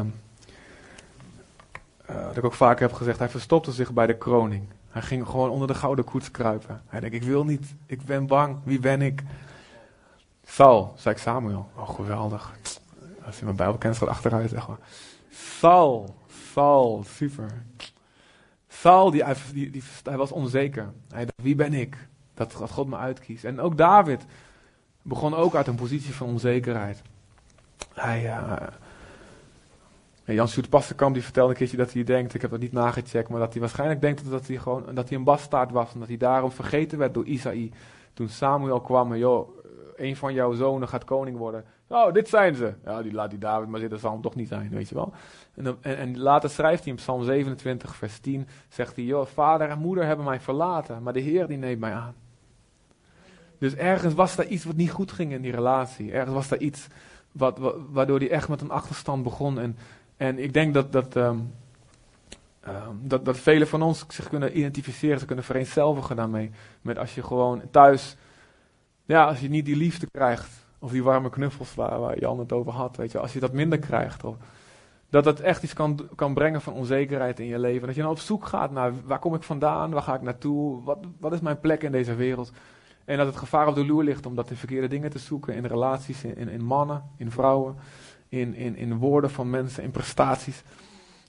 [2.10, 4.68] uh, dat ik ook vaker heb gezegd, hij verstopte zich bij de kroning.
[4.90, 6.82] Hij ging gewoon onder de gouden koets kruipen.
[6.86, 9.24] Hij denkt, ik wil niet, ik ben bang, wie ben ik?
[10.46, 11.70] Saul, zei ik Samuel.
[11.76, 12.56] Oh, geweldig.
[13.26, 14.80] Als je mijn bijbelkennis gaat achteruit, zeg maar.
[15.32, 16.16] Saul,
[16.54, 17.64] Saul, super.
[18.68, 19.24] Saul, die,
[20.04, 20.94] hij was onzeker.
[21.10, 22.08] Hij dacht, wie ben ik?
[22.34, 23.44] Dat, dat God me uitkiest.
[23.44, 24.26] En ook David
[25.08, 27.02] begon ook uit een positie van onzekerheid.
[27.94, 28.68] Hij, uh,
[30.36, 33.30] Jan Sjoerd Pasterkamp die vertelde een keertje dat hij denkt, ik heb dat niet nagecheckt,
[33.30, 35.94] maar dat hij waarschijnlijk denkt dat hij, gewoon, dat hij een bastaard was.
[35.94, 37.72] En dat hij daarom vergeten werd door Isaïe.
[38.14, 39.50] Toen Samuel kwam en joh,
[39.96, 41.66] een van jouw zonen gaat koning worden.
[41.88, 42.74] Oh, dit zijn ze.
[42.84, 45.14] Ja, die laat die David maar zitten, zal hem toch niet zijn, weet je wel.
[45.54, 49.70] En, en, en, later schrijft hij in Psalm 27, vers 10, zegt hij, joh, vader
[49.70, 52.16] en moeder hebben mij verlaten, maar de Heer die neemt mij aan.
[53.58, 56.12] Dus ergens was daar iets wat niet goed ging in die relatie.
[56.12, 56.88] Ergens was daar iets
[57.32, 57.60] wat,
[57.92, 59.60] waardoor hij echt met een achterstand begon.
[59.60, 59.78] En,
[60.18, 61.54] en ik denk dat, dat, um,
[62.68, 66.52] um, dat, dat velen van ons zich kunnen identificeren, ze kunnen vereenzelvigen daarmee.
[66.82, 68.16] Met als je gewoon thuis,
[69.06, 72.52] ja, als je niet die liefde krijgt, of die warme knuffels waar, waar Jan het
[72.52, 74.24] over had, weet je, als je dat minder krijgt.
[74.24, 74.36] Of,
[75.10, 77.88] dat dat echt iets kan, kan brengen van onzekerheid in je leven.
[77.88, 80.84] Dat je dan op zoek gaat naar waar kom ik vandaan, waar ga ik naartoe,
[80.84, 82.52] wat, wat is mijn plek in deze wereld.
[83.06, 85.56] En dat het gevaar op de loer ligt om dat in verkeerde dingen te zoeken,
[85.56, 87.76] in relaties, in, in mannen, in vrouwen,
[88.30, 90.64] in, in, in woorden van mensen, in prestaties.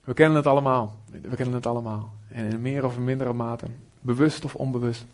[0.04, 0.94] We kennen het allemaal.
[1.10, 2.12] We kennen het allemaal.
[2.28, 3.66] En in meer of mindere mate,
[4.00, 5.04] bewust of onbewust.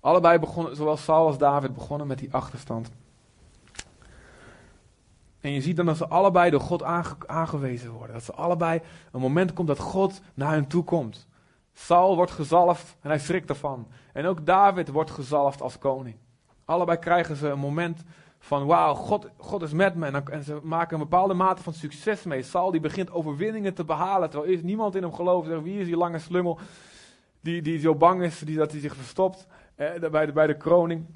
[0.00, 2.90] Allebei begonnen, zowel Saul als David, begonnen met die achterstand.
[5.40, 6.82] En je ziet dan dat ze allebei door God
[7.26, 8.14] aangewezen worden.
[8.14, 8.80] Dat ze allebei
[9.12, 11.26] een moment komt dat God naar hen toe komt.
[11.78, 13.88] Saul wordt gezalfd en hij schrikt ervan.
[14.12, 16.16] En ook David wordt gezalfd als koning.
[16.64, 18.04] Allebei krijgen ze een moment
[18.38, 20.22] van wauw, God, God is met me.
[20.30, 22.42] En, ze maken een bepaalde mate van succes mee.
[22.42, 24.30] Saul die begint overwinningen te behalen.
[24.30, 25.62] Terwijl eerst niemand in hem gelooft.
[25.62, 26.58] Wie is die lange slungel
[27.40, 30.56] die, die zo bang is die, dat hij zich verstopt eh, bij, de, bij de
[30.56, 31.06] kroning.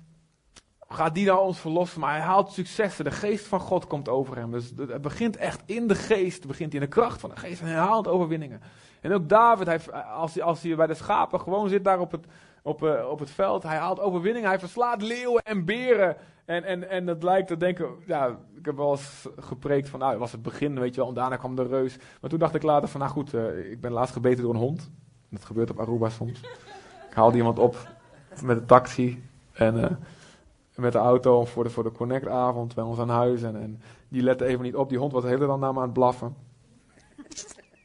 [0.93, 2.01] Gaat die nou ons verlossen?
[2.01, 3.05] Maar hij haalt successen.
[3.05, 4.51] De geest van God komt over hem.
[4.51, 6.47] Dus het begint echt in de geest.
[6.47, 7.61] Begint in de kracht van de geest.
[7.61, 8.61] En hij haalt overwinningen.
[9.01, 12.11] En ook David, hij, als, hij, als hij bij de schapen gewoon zit daar op
[12.11, 12.27] het,
[12.63, 13.63] op, uh, op het veld.
[13.63, 14.49] Hij haalt overwinningen.
[14.49, 16.17] Hij verslaat leeuwen en beren.
[16.45, 20.19] En, en, en het lijkt te denken, ja, ik heb wel eens gepreekt van, nou,
[20.19, 21.97] was het begin, weet je wel, en daarna kwam de reus.
[22.21, 24.61] Maar toen dacht ik later van, nou goed, uh, ik ben laatst gebeten door een
[24.61, 24.91] hond.
[25.29, 26.41] Dat gebeurt op Aruba soms.
[27.09, 27.77] Ik haalde iemand op
[28.43, 29.23] met een taxi
[29.53, 29.85] en uh,
[30.81, 33.43] met de auto voor de, voor de connectavond bij ons aan huis.
[33.43, 35.79] En, en die lette even niet op, die hond was de hele dag naar me
[35.79, 36.35] aan het blaffen.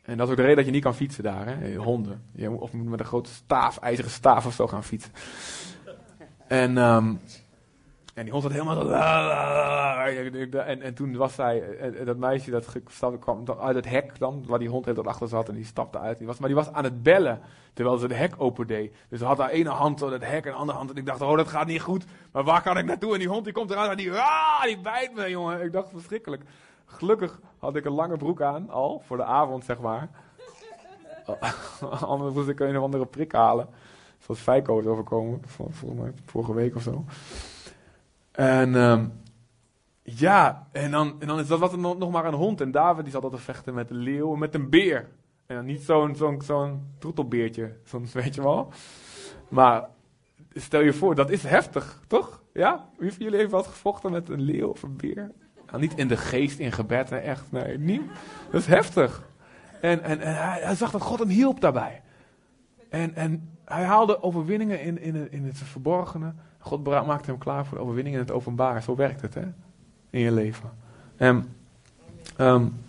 [0.02, 1.76] En dat is ook de reden dat je niet kan fietsen daar, hè?
[1.76, 2.24] honden.
[2.32, 5.12] Je moet, of moet met een grote staaf, ijzeren staaf of zo gaan fietsen.
[6.48, 7.20] En, um,
[8.16, 8.76] en die hond zat helemaal
[10.66, 11.64] En, en toen was zij,
[12.06, 12.80] dat meisje dat
[13.20, 16.22] kwam uit het hek dan, waar die hond heel achter zat en die stapte uit.
[16.22, 17.40] Maar die was aan het bellen,
[17.74, 18.96] terwijl ze de hek open deed.
[19.10, 20.90] Dus ze had haar ene hand op het hek en de andere hand.
[20.90, 23.14] En ik dacht, oh dat gaat niet goed, maar waar kan ik naartoe?
[23.14, 25.62] En die hond die komt eruit en die, ah, die bijt me, jongen.
[25.62, 26.44] Ik dacht, verschrikkelijk.
[26.86, 30.10] Gelukkig had ik een lange broek aan, al, voor de avond, zeg maar.
[32.02, 33.68] Anders moest ik een of andere prik halen.
[34.20, 37.04] Zoals Feiko is overkomen, volgens mij vorige week of zo.
[38.36, 39.14] En um,
[40.04, 42.62] ja, en dan, en dan is dat wat nog, maar een hond.
[42.62, 45.10] En David die zat altijd te vechten met een leeuw en met een beer.
[45.46, 48.72] En niet zo'n zo'n zo'n troetelbeertje, zo'n, weet je wel.
[49.50, 49.88] Maar
[50.54, 52.42] stel je voor, dat is heftig, toch?
[52.54, 52.90] Ja?
[52.98, 55.32] Wie van jullie heeft wat gevochten met een leeuw of een beer?
[55.68, 57.52] Nou, niet in de geest, in gebed, echt.
[57.52, 58.02] Nee, niet.
[58.52, 59.24] Dat is heftig.
[59.82, 62.02] En, en, en hij, hij, zag dat God hem hielp daarbij.
[62.90, 66.34] En, en hij haalde overwinningen in, in, in het verborgene.
[66.66, 68.84] God maakte hem klaar voor de overwinning in het openbaar.
[68.84, 69.46] Zo werkt het, hè?
[70.10, 70.72] In je leven.
[71.16, 71.56] En,
[72.38, 72.84] um,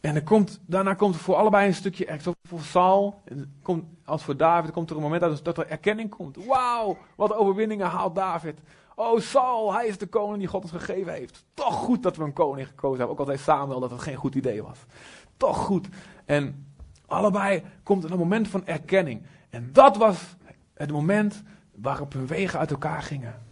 [0.00, 2.28] en er komt, daarna komt er voor allebei een stukje echt.
[2.42, 3.22] Voor Saul,
[3.62, 6.44] komt, als voor David, komt er een moment dat er erkenning komt.
[6.46, 8.60] Wauw, wat overwinningen haalt David.
[8.94, 11.44] Oh, Saul, hij is de koning die God ons gegeven heeft.
[11.54, 13.14] Toch goed dat we een koning gekozen hebben.
[13.14, 14.78] Ook al zei Samuel dat het geen goed idee was.
[15.36, 15.88] Toch goed.
[16.24, 16.66] En
[17.06, 19.22] allebei komt er een moment van erkenning.
[19.50, 20.36] En dat was
[20.74, 21.42] het moment
[21.74, 23.42] waarop hun wegen uit elkaar gingen.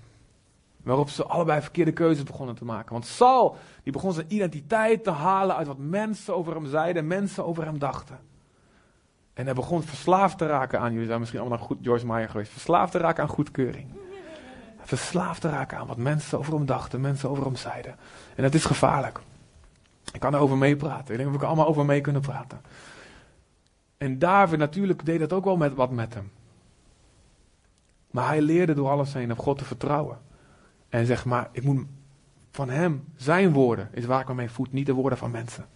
[0.82, 2.92] Waarop ze allebei verkeerde keuzes begonnen te maken.
[2.92, 7.46] Want Saul, die begon zijn identiteit te halen uit wat mensen over hem zeiden, mensen
[7.46, 8.18] over hem dachten.
[9.35, 12.52] En hij begon verslaafd te raken aan, jullie zijn misschien allemaal goed Joyce Meyer geweest,
[12.52, 13.87] verslaafd te raken aan goedkeuring.
[14.80, 17.96] Verslaafd te raken aan wat mensen over hem dachten, mensen over hem zeiden.
[18.37, 19.20] En dat is gevaarlijk.
[20.12, 21.14] Ik kan erover meepraten.
[21.14, 22.61] Ik denk dat we er allemaal over mee kunnen praten.
[23.98, 26.30] En David natuurlijk deed dat ook wel met wat met hem.
[28.12, 30.18] Maar hij leerde door alles heen op God te vertrouwen.
[30.88, 31.87] En zeg maar, ik moet
[32.51, 35.66] van hem, zijn woorden, is waar ik me mee voed, niet de woorden van mensen.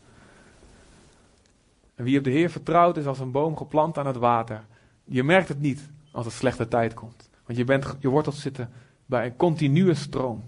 [1.95, 4.65] En wie op de Heer vertrouwt, is als een boom geplant aan het water.
[5.05, 7.31] Je merkt het niet als er slechte tijd komt.
[7.47, 8.71] Want je, bent, je wortels zitten
[9.07, 10.45] bij een continue stroom.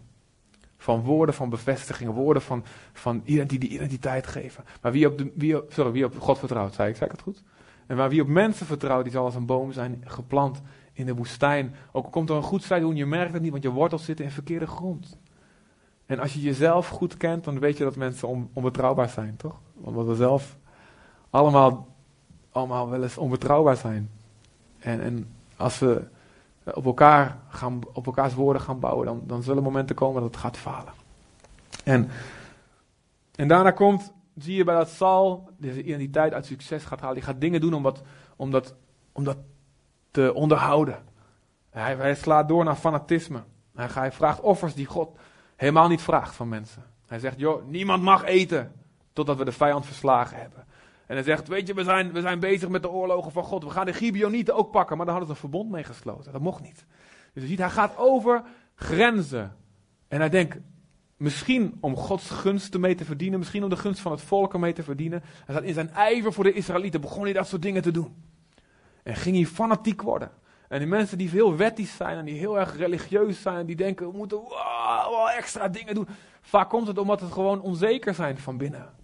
[0.76, 4.64] Van woorden van bevestiging, woorden van, van identiteit, identiteit geven.
[4.82, 5.56] Maar wie op, de, wie
[5.92, 7.42] wie op God vertrouwt, zei ik, zei ik het goed?
[7.86, 10.60] En maar wie op mensen vertrouwt, die zal als een boom zijn geplant
[10.98, 11.74] in de woestijn.
[11.92, 14.30] Ook komt er een goed seizoen, je merkt het niet, want je wortels zitten in
[14.30, 15.18] verkeerde grond.
[16.06, 19.60] En als je jezelf goed kent, dan weet je dat mensen onbetrouwbaar zijn, toch?
[19.74, 20.56] Want we zelf
[21.30, 21.88] allemaal,
[22.50, 24.10] allemaal wel eens onbetrouwbaar zijn.
[24.78, 26.04] En, en als we
[26.64, 30.40] op, elkaar gaan, op elkaars woorden gaan bouwen, dan, dan zullen momenten komen dat het
[30.40, 30.92] gaat falen.
[31.84, 32.08] En,
[33.34, 37.14] en daarna komt, zie je bij dat Saul deze identiteit uit succes gaat halen.
[37.16, 38.02] Die gaat dingen doen om dat,
[38.36, 38.74] om dat,
[39.12, 39.36] om dat
[40.10, 41.04] te onderhouden.
[41.70, 43.42] Hij, hij slaat door naar fanatisme.
[43.74, 45.18] Hij, vraagt offers die God
[45.56, 46.84] helemaal niet vraagt van mensen.
[47.06, 48.72] Hij zegt, joh, niemand mag eten
[49.12, 50.66] totdat we de vijand verslagen hebben.
[51.06, 53.64] En hij zegt, weet je, we zijn, we zijn bezig met de oorlogen van God.
[53.64, 56.32] We gaan de Gibeonieten ook pakken, maar daar hadden ze een verbond mee gesloten.
[56.32, 56.86] Dat mocht niet.
[57.32, 58.42] Dus je ziet, hij gaat over
[58.74, 59.56] grenzen.
[60.08, 60.58] En hij denkt,
[61.16, 64.72] misschien om Gods gunst mee te verdienen, misschien om de gunst van het volk mee
[64.72, 65.22] te verdienen.
[65.44, 68.16] Hij gaat in zijn ijver voor de Israëlieten, begon hij dat soort dingen te doen.
[69.08, 70.30] En ging hij fanatiek worden.
[70.68, 73.76] En die mensen die heel wettisch zijn en die heel erg religieus zijn en die
[73.76, 76.08] denken, we moeten wow, extra dingen doen.
[76.40, 78.94] Vaak komt het omdat het gewoon onzeker zijn van binnen.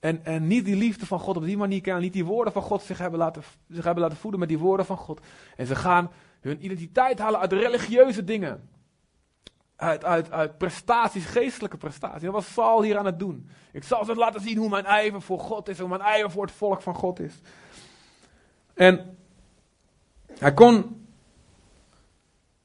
[0.00, 2.62] En, en niet die liefde van God op die manier kennen, niet die woorden van
[2.62, 5.20] God zich hebben, laten, zich hebben laten voeden met die woorden van God.
[5.56, 8.68] En ze gaan hun identiteit halen uit religieuze dingen.
[9.76, 12.22] Uit, uit, uit prestaties, geestelijke prestaties.
[12.22, 13.48] Dat was Saul hier aan het doen.
[13.72, 16.42] Ik zal ze laten zien hoe mijn ijver voor God is, hoe mijn ijver voor
[16.42, 17.40] het volk van God is.
[18.74, 19.18] En
[20.38, 21.06] hij kon.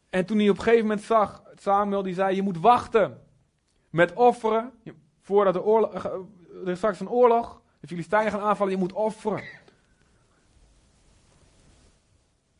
[0.09, 3.21] En toen hij op een gegeven moment zag, Samuel die zei: Je moet wachten
[3.89, 4.71] met offeren.
[5.21, 5.93] Voordat de oorlog,
[6.63, 7.61] er is straks een oorlog.
[7.79, 9.43] De Filistijnen gaan aanvallen, je moet offeren.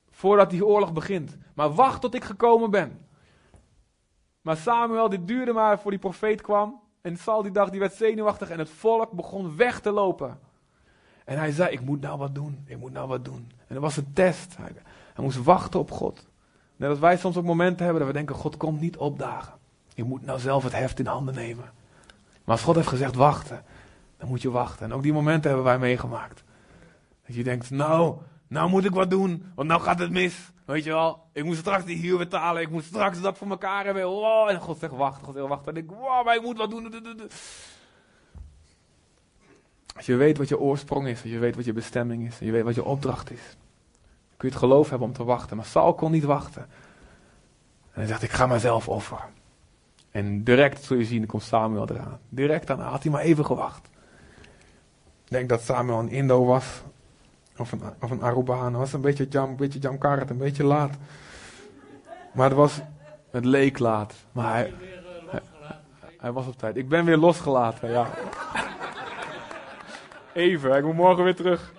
[0.09, 1.37] Voordat die oorlog begint.
[1.53, 3.05] Maar wacht tot ik gekomen ben.
[4.41, 6.81] Maar Samuel, dit duurde maar voor die profeet kwam.
[7.01, 10.39] En Saul die dag, die werd zenuwachtig en het volk begon weg te lopen.
[11.29, 13.51] En hij zei, ik moet nou wat doen, ik moet nou wat doen.
[13.57, 14.57] En dat was een test.
[14.57, 14.71] Hij,
[15.13, 16.27] hij moest wachten op God.
[16.75, 19.53] Net als wij soms ook momenten hebben dat we denken, God komt niet opdagen.
[19.93, 21.71] Je moet nou zelf het heft in handen nemen.
[22.43, 23.63] Maar als God heeft gezegd wachten,
[24.17, 24.85] dan moet je wachten.
[24.85, 26.43] En ook die momenten hebben wij meegemaakt.
[27.25, 30.51] Dat je denkt, nou, nou moet ik wat doen, want nou gaat het mis.
[30.65, 33.85] Weet je wel, ik moet straks die huur betalen, ik moet straks dat voor elkaar
[33.85, 34.03] hebben.
[34.47, 35.67] En God zegt, wacht, God zegt, wacht.
[35.67, 36.93] En ik wow, maar ik moet wat doen.
[39.95, 42.39] Als je weet wat je oorsprong is, als je weet wat je bestemming is, als
[42.39, 43.57] je weet wat je opdracht is,
[44.37, 45.57] kun je het geloof hebben om te wachten.
[45.57, 46.61] Maar Saul kon niet wachten.
[47.91, 49.37] En hij zegt, ik ga mezelf offeren.
[50.11, 52.19] En direct, zul je zien, komt Samuel eraan.
[52.29, 53.89] Direct daarna had hij maar even gewacht.
[55.23, 56.81] Ik denk dat Samuel een Indo was.
[57.57, 58.73] Of een, of een Arubaan.
[58.73, 60.97] was een beetje jam, een beetje jamkarat, een beetje laat.
[62.33, 62.81] Maar het was,
[63.31, 64.13] het leek laat.
[64.31, 64.73] Maar hij,
[65.29, 65.41] hij,
[66.17, 66.77] hij was op tijd.
[66.77, 68.07] Ik ben weer losgelaten, ja.
[70.33, 71.73] Even, ik moet morgen weer terug.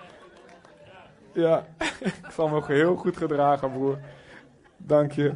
[1.32, 1.66] Ja,
[2.08, 3.98] ik zal me heel goed gedragen, broer.
[4.76, 5.32] Dank je.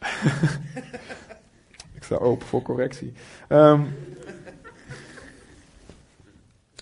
[1.96, 3.12] ik sta open voor correctie.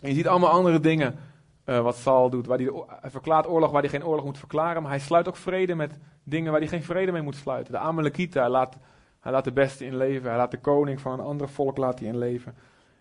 [0.03, 1.19] En je ziet allemaal andere dingen
[1.67, 2.47] uh, wat Saul doet.
[2.47, 2.71] Waar hij,
[3.11, 4.83] verklaart oorlog waar hij geen oorlog moet verklaren.
[4.83, 7.73] Maar hij sluit ook vrede met dingen waar hij geen vrede mee moet sluiten.
[7.73, 8.77] De Amalekieten, hij laat,
[9.23, 10.29] laat de beste in leven.
[10.29, 12.55] Hij laat de koning van een ander volk laat hij in leven.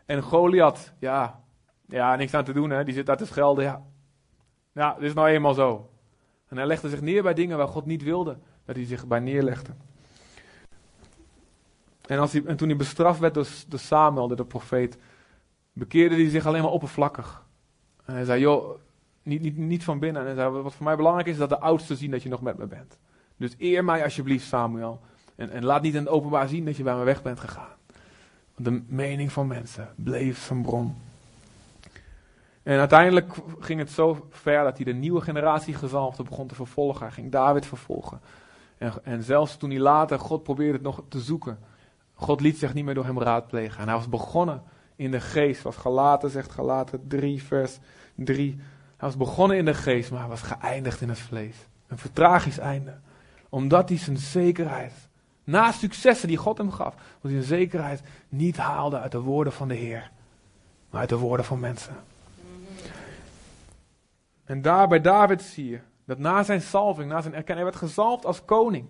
[0.06, 1.40] En Goliath, ja,
[1.92, 2.84] ja, niks aan te doen, hè.
[2.84, 3.64] die zit daar te schelden.
[3.64, 3.82] Ja,
[4.72, 5.90] ja dit is nou eenmaal zo.
[6.48, 9.20] En hij legde zich neer bij dingen waar God niet wilde dat hij zich bij
[9.20, 9.72] neerlegde.
[12.08, 14.98] En, als hij, en toen hij bestraft werd door, Samuel, de profeet,
[15.74, 17.46] bekeerde hij zich alleen maar oppervlakkig.
[18.06, 18.80] En hij zei, joh,
[19.24, 20.22] niet, niet, niet van binnen.
[20.22, 22.42] En hij zei, wat voor mij belangrijk is, dat de oudsten zien dat je nog
[22.42, 22.98] met me bent.
[23.38, 25.02] Dus eer mij alsjeblieft, Samuel.
[25.36, 27.76] En, en laat niet in het openbaar zien dat je bij me weg bent gegaan.
[28.56, 30.96] Want de mening van mensen bleef zijn bron.
[32.63, 37.02] En uiteindelijk ging het zo ver dat hij de nieuwe generatie gezalfde begon te vervolgen.
[37.02, 38.21] Hij ging David vervolgen.
[38.78, 41.60] En, en zelfs toen hij later God probeerde het nog te zoeken.
[42.13, 43.80] God liet zich niet meer door hem raadplegen.
[43.80, 44.63] En hij was begonnen
[44.95, 47.80] in de geest, wat Galaten zegt, Galaten 3, vers
[48.15, 48.56] 3.
[48.97, 51.56] Hij was begonnen in de geest, maar hij was geëindigd in het vlees.
[51.88, 53.00] Een vertragisch einde.
[53.50, 54.93] Omdat hij zijn zekerheid,
[55.43, 59.54] na successen die God hem gaf, omdat hij zijn zekerheid niet haalde uit de woorden
[59.54, 60.12] van de Heer,
[60.89, 61.95] maar uit de woorden van mensen.
[64.52, 67.92] En daar bij David zie je dat na zijn salving, na zijn erkenning, hij werd
[67.92, 68.86] gezalfd als koning.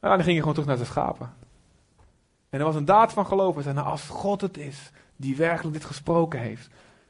[0.00, 1.34] En dan ging hij gewoon terug naar zijn schapen.
[2.48, 3.54] En er was een daad van geloof.
[3.54, 6.68] Hij zei, nou, als God het is die werkelijk dit gesproken heeft,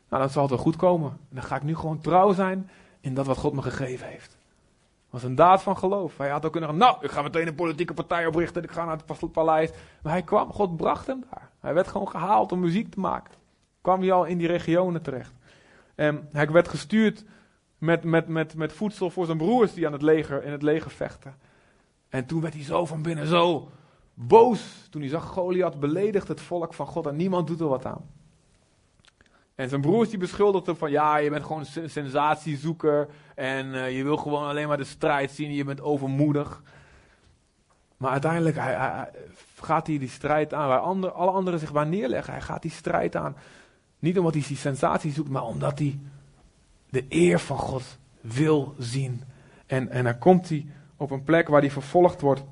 [0.08, 1.10] nou, dan zal het wel goed komen.
[1.10, 4.30] En dan ga ik nu gewoon trouw zijn in dat wat God me gegeven heeft.
[4.30, 6.16] Het was een daad van geloof.
[6.16, 8.84] Hij had ook kunnen zeggen, nou, ik ga meteen een politieke partij oprichten, ik ga
[8.84, 9.70] naar het paleis.
[10.02, 11.50] Maar hij kwam, God bracht hem daar.
[11.60, 13.34] Hij werd gewoon gehaald om muziek te maken.
[13.80, 15.32] Kwam hij al in die regionen terecht.
[15.94, 17.24] En hij werd gestuurd
[17.78, 20.90] met, met, met, met voedsel voor zijn broers die aan het leger, in het leger
[20.90, 21.34] vechten.
[22.08, 23.70] En toen werd hij zo van binnen zo
[24.14, 24.86] boos.
[24.90, 28.04] Toen hij zag Goliath beledigt het volk van God en niemand doet er wat aan.
[29.54, 33.08] En zijn broers die beschuldigden van ja, je bent gewoon een sensatiezoeker.
[33.34, 35.52] En uh, je wil gewoon alleen maar de strijd zien.
[35.52, 36.62] Je bent overmoedig.
[37.96, 39.10] Maar uiteindelijk hij, hij,
[39.60, 42.32] gaat hij die strijd aan waar andere, alle anderen zich waar neerleggen.
[42.32, 43.36] Hij gaat die strijd aan.
[43.98, 45.98] Niet omdat hij die sensatie zoekt, maar omdat hij
[46.90, 49.22] de eer van God wil zien.
[49.66, 52.44] En, en dan komt hij op een plek waar hij vervolgd wordt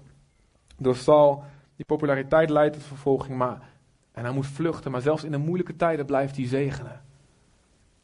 [0.77, 1.44] door Saul.
[1.77, 3.68] Die populariteit leidt tot vervolging, maar,
[4.12, 4.90] en hij moet vluchten.
[4.90, 7.03] Maar zelfs in de moeilijke tijden blijft hij zegenen.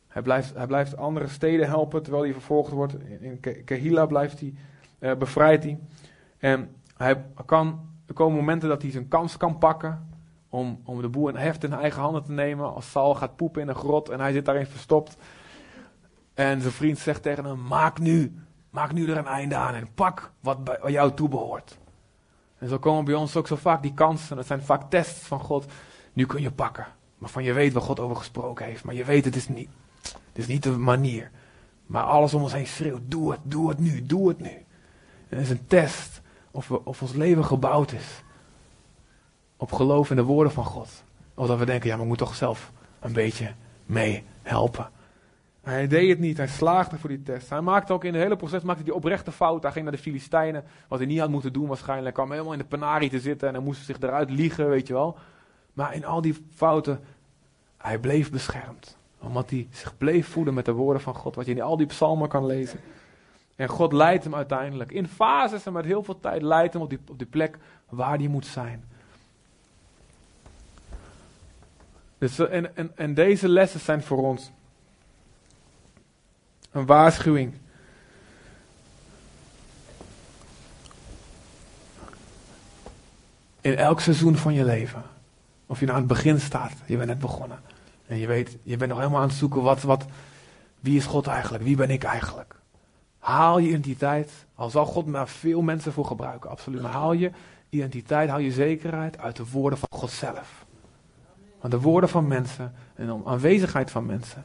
[0.09, 2.97] Hij blijft, hij blijft andere steden helpen terwijl hij vervolgd wordt.
[3.21, 4.55] In Kehila blijft hij,
[4.99, 5.79] uh, bevrijdt hij.
[6.39, 10.09] En hij kan, er komen momenten dat hij zijn kans kan pakken
[10.49, 12.75] om, om de boel in heft in eigen handen te nemen.
[12.75, 15.17] Als Saul gaat poepen in een grot en hij zit daarin verstopt.
[16.41, 18.35] En zijn vriend zegt tegen hem: Maak nu,
[18.71, 21.79] maak nu er een einde aan en pak wat bij jou toebehoort.
[22.59, 24.37] En zo komen bij ons ook zo vaak die kansen.
[24.37, 25.67] Dat zijn vaak tests van God.
[26.13, 26.87] Nu kun je pakken.
[27.19, 28.85] Waarvan je weet waar God over gesproken heeft.
[28.85, 29.69] Maar je weet, het is niet,
[30.03, 31.31] het is niet de manier.
[31.87, 34.65] Maar alles om ons heen schreeuwt: Doe het, doe het nu, doe het nu.
[35.29, 38.23] En het is een test of, we, of ons leven gebouwd is.
[39.57, 40.89] Op geloof in de woorden van God.
[41.35, 43.53] Of dat we denken: Ja, maar ik moet toch zelf een beetje
[43.87, 44.91] mee helpen.
[45.63, 47.51] Hij deed het niet, hij slaagde voor die test.
[47.51, 49.63] Hij maakte ook in het hele proces maakte die oprechte fout.
[49.63, 52.17] Hij ging naar de Filistijnen, wat hij niet had moeten doen waarschijnlijk.
[52.17, 54.87] Hij kwam helemaal in de penarie te zitten en hij moest zich eruit liegen, weet
[54.87, 55.19] je wel.
[55.73, 57.01] Maar in al die fouten,
[57.77, 58.99] hij bleef beschermd.
[59.19, 61.87] Omdat hij zich bleef voeden met de woorden van God, wat je in al die
[61.87, 62.81] psalmen kan lezen.
[63.57, 64.93] En God leidt hem uiteindelijk.
[64.93, 68.19] In fases en met heel veel tijd leidt hem op die, op die plek waar
[68.19, 68.85] hij moet zijn.
[72.19, 74.53] Dus, en, en, en deze lessen zijn voor ons
[76.73, 77.55] een waarschuwing.
[83.61, 85.03] In elk seizoen van je leven.
[85.67, 87.59] Of je nou aan het begin staat, je bent net begonnen.
[88.07, 90.05] En je weet, je bent nog helemaal aan het zoeken, wat, wat,
[90.81, 91.65] wie is God eigenlijk?
[91.65, 92.55] Wie ben ik eigenlijk?
[93.19, 96.83] Haal je identiteit, al zal God maar veel mensen voor gebruiken, absoluut.
[96.83, 97.31] Maar haal je
[97.69, 100.65] identiteit, haal je zekerheid uit de woorden van God zelf.
[101.61, 104.45] Want de woorden van mensen en de aanwezigheid van mensen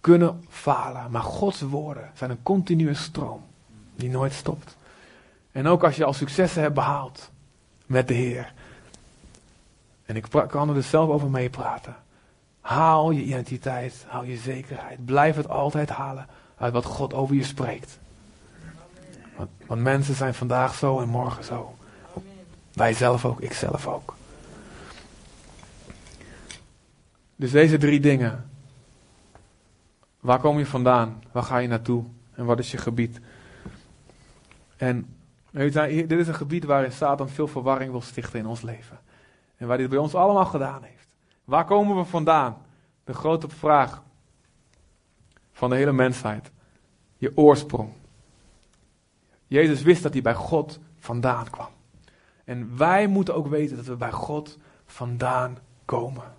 [0.00, 1.10] kunnen falen.
[1.10, 3.42] Maar Gods woorden zijn een continue stroom
[3.96, 4.76] die nooit stopt.
[5.52, 7.30] En ook als je al successen hebt behaald
[7.86, 8.52] met de Heer.
[10.04, 11.96] En ik kan er dus zelf over meepraten.
[12.60, 15.04] Haal je identiteit, haal je zekerheid.
[15.04, 17.98] Blijf het altijd halen uit wat God over je spreekt.
[19.36, 21.74] Want, want mensen zijn vandaag zo en morgen zo.
[22.72, 24.14] Wij zelf ook, ik zelf ook.
[27.36, 28.49] Dus deze drie dingen
[30.20, 31.22] Waar kom je vandaan?
[31.32, 32.04] Waar ga je naartoe?
[32.34, 33.20] En wat is je gebied?
[34.76, 35.16] En
[35.50, 38.98] dit is een gebied waarin Satan veel verwarring wil stichten in ons leven.
[39.56, 41.16] En waar hij het bij ons allemaal gedaan heeft.
[41.44, 42.56] Waar komen we vandaan?
[43.04, 44.02] De grote vraag
[45.52, 46.50] van de hele mensheid.
[47.16, 47.92] Je oorsprong.
[49.46, 51.68] Jezus wist dat hij bij God vandaan kwam.
[52.44, 56.34] En wij moeten ook weten dat we bij God vandaan komen.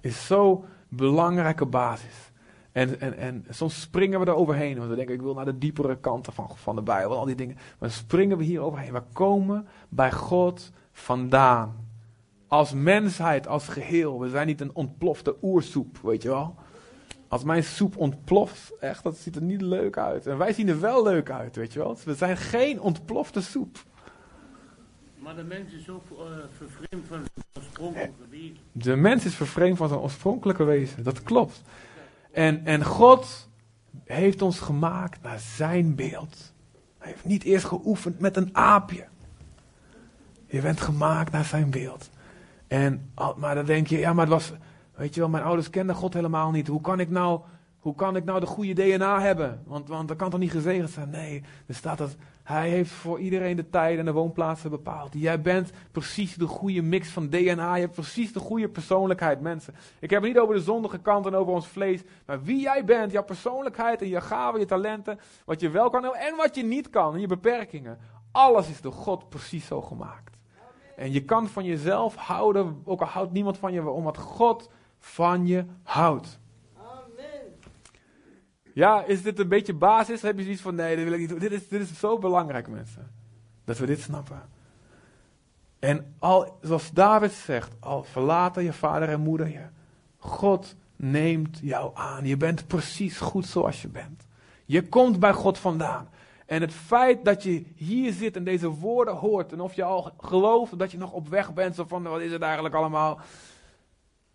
[0.00, 2.29] Is zo'n belangrijke basis.
[2.80, 4.76] En, en, en soms springen we er overheen.
[4.76, 7.16] Want we denken, ik wil naar de diepere kanten van, van de Bijbel.
[7.16, 7.56] Al die dingen.
[7.78, 8.92] Maar springen we hier overheen.
[8.92, 11.88] We komen bij God vandaan.
[12.46, 14.20] Als mensheid, als geheel.
[14.20, 16.54] We zijn niet een ontplofte oersoep, weet je wel.
[17.28, 20.26] Als mijn soep ontploft, echt, dat ziet er niet leuk uit.
[20.26, 21.96] En wij zien er wel leuk uit, weet je wel.
[22.04, 23.78] We zijn geen ontplofte soep.
[25.18, 26.18] Maar de mens is ook uh,
[26.56, 28.56] vervreemd van zijn oorspronkelijke wezen.
[28.72, 31.62] De mens is vervreemd van zijn oorspronkelijke wezen, dat klopt.
[32.32, 33.48] En, en God
[34.04, 36.52] heeft ons gemaakt naar zijn beeld.
[36.98, 39.06] Hij heeft niet eerst geoefend met een aapje.
[40.46, 42.10] Je bent gemaakt naar zijn beeld.
[42.66, 44.52] En, maar dan denk je, ja, maar het was,
[44.94, 46.66] weet je wel, mijn ouders kenden God helemaal niet.
[46.66, 47.40] Hoe kan ik nou
[47.78, 49.62] Hoe kan ik nou de goede DNA hebben?
[49.66, 51.10] Want, want dat kan toch niet gezegend zijn?
[51.10, 55.12] Nee, er staat dat hij heeft voor iedereen de tijden en de woonplaatsen bepaald.
[55.12, 57.74] Jij bent precies de goede mix van DNA.
[57.74, 59.74] Je hebt precies de goede persoonlijkheid, mensen.
[60.00, 62.02] Ik heb het niet over de zondige kant en over ons vlees.
[62.26, 65.20] Maar wie jij bent, jouw persoonlijkheid en je gaven, je talenten.
[65.44, 67.14] Wat je wel kan en wat je niet kan.
[67.14, 67.98] En je beperkingen.
[68.32, 70.38] Alles is door God precies zo gemaakt.
[70.96, 75.46] En je kan van jezelf houden, ook al houdt niemand van je, omdat God van
[75.46, 76.39] je houdt.
[78.80, 80.22] Ja, is dit een beetje basis?
[80.22, 82.68] Heb je zoiets van, nee, dat wil ik niet Dit is, dit is zo belangrijk,
[82.68, 83.10] mensen.
[83.64, 84.42] Dat we dit snappen.
[85.78, 89.64] En al, zoals David zegt, al verlaten je vader en moeder je.
[90.16, 92.26] God neemt jou aan.
[92.26, 94.26] Je bent precies goed zoals je bent.
[94.64, 96.08] Je komt bij God vandaan.
[96.46, 100.12] En het feit dat je hier zit en deze woorden hoort, en of je al
[100.18, 103.20] gelooft dat je nog op weg bent, zo van wat is het eigenlijk allemaal,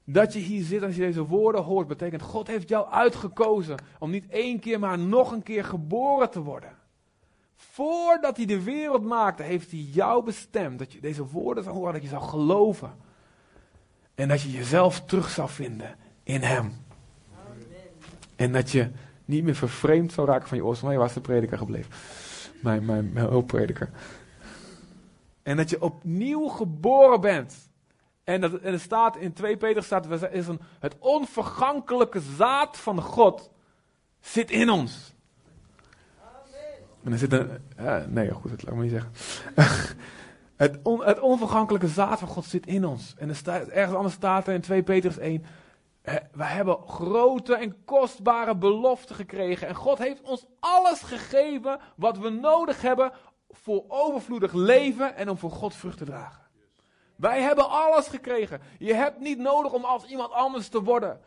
[0.06, 4.10] dat je hier zit als je deze woorden hoort, betekent God heeft jou uitgekozen om
[4.10, 6.78] niet één keer, maar nog een keer geboren te worden.
[7.56, 11.94] Voordat hij de wereld maakte, heeft hij jou bestemd dat je deze woorden zou horen,
[11.94, 12.94] dat je zou geloven.
[14.16, 16.74] En dat je jezelf terug zou vinden in hem.
[18.36, 18.90] En dat je
[19.26, 20.94] niet meer vervreemd zou raken van je oorsprong.
[20.94, 21.92] Maar je was de prediker gebleven.
[22.62, 23.90] Mijn, mijn, mijn hulpprediker.
[25.44, 27.70] En dat je opnieuw geboren bent.
[28.26, 33.02] En, dat, en er staat in 2 Peter staat, is een, het onvergankelijke zaad van
[33.02, 33.52] God
[34.20, 35.14] zit in ons.
[37.04, 37.50] En er zit een,
[38.08, 39.12] nee goed, dat laat ik maar niet zeggen.
[40.64, 43.14] het, het onvergankelijke zaad van God zit in ons.
[43.18, 45.46] En er staat, ergens anders staat er in 2 Petrus 1,
[46.32, 49.68] we hebben grote en kostbare beloften gekregen.
[49.68, 53.12] En God heeft ons alles gegeven wat we nodig hebben
[53.50, 56.45] voor overvloedig leven en om voor God vrucht te dragen.
[57.16, 58.62] Wij hebben alles gekregen.
[58.80, 61.20] Je hebt niet nodig om als iemand anders te worden.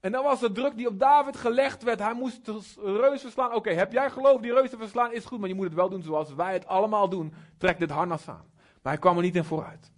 [0.00, 1.98] En dan was de druk die op David gelegd werd.
[1.98, 3.54] Hij moest de reus verslaan.
[3.54, 5.12] Oké, heb jij geloof die reus te verslaan?
[5.12, 7.34] Is goed, maar je moet het wel doen zoals wij het allemaal doen.
[7.58, 8.44] Trek dit harnas aan.
[8.82, 9.90] Maar hij kwam er niet in vooruit.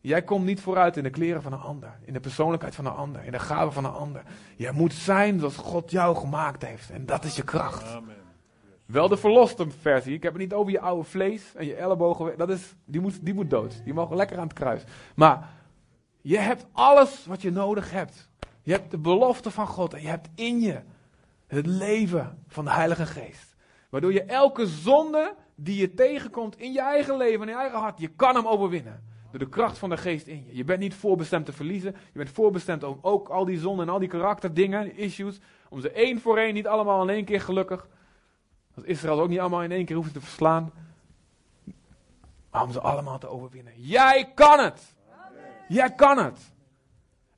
[0.00, 2.92] Jij komt niet vooruit in de kleren van een ander, in de persoonlijkheid van een
[2.92, 4.22] ander, in de gaven van een ander.
[4.56, 6.90] Jij moet zijn zoals God jou gemaakt heeft.
[6.90, 7.94] En dat is je kracht.
[7.94, 8.16] Amen.
[8.92, 10.14] Wel de verloste versie.
[10.14, 12.38] Ik heb het niet over je oude vlees en je ellebogen.
[12.38, 13.80] Dat is, die, moet, die moet dood.
[13.84, 14.82] Die mogen lekker aan het kruis.
[15.16, 15.48] Maar
[16.20, 18.30] je hebt alles wat je nodig hebt.
[18.62, 20.80] Je hebt de belofte van God en je hebt in je
[21.46, 23.56] het leven van de Heilige Geest.
[23.90, 27.98] Waardoor je elke zonde die je tegenkomt in je eigen leven, in je eigen hart,
[27.98, 29.02] je kan hem overwinnen.
[29.30, 30.56] Door de kracht van de geest in je.
[30.56, 31.94] Je bent niet voorbestemd te verliezen.
[32.12, 35.90] Je bent voorbestemd om ook al die zonden en al die karakterdingen, issues, om ze
[35.90, 37.88] één voor één, niet allemaal in één keer gelukkig.
[38.78, 40.72] Als Israël ook niet allemaal in één keer hoeft te verslaan.
[42.50, 43.72] Maar om ze allemaal te overwinnen.
[43.76, 44.94] Jij kan het!
[45.68, 46.52] Jij kan het!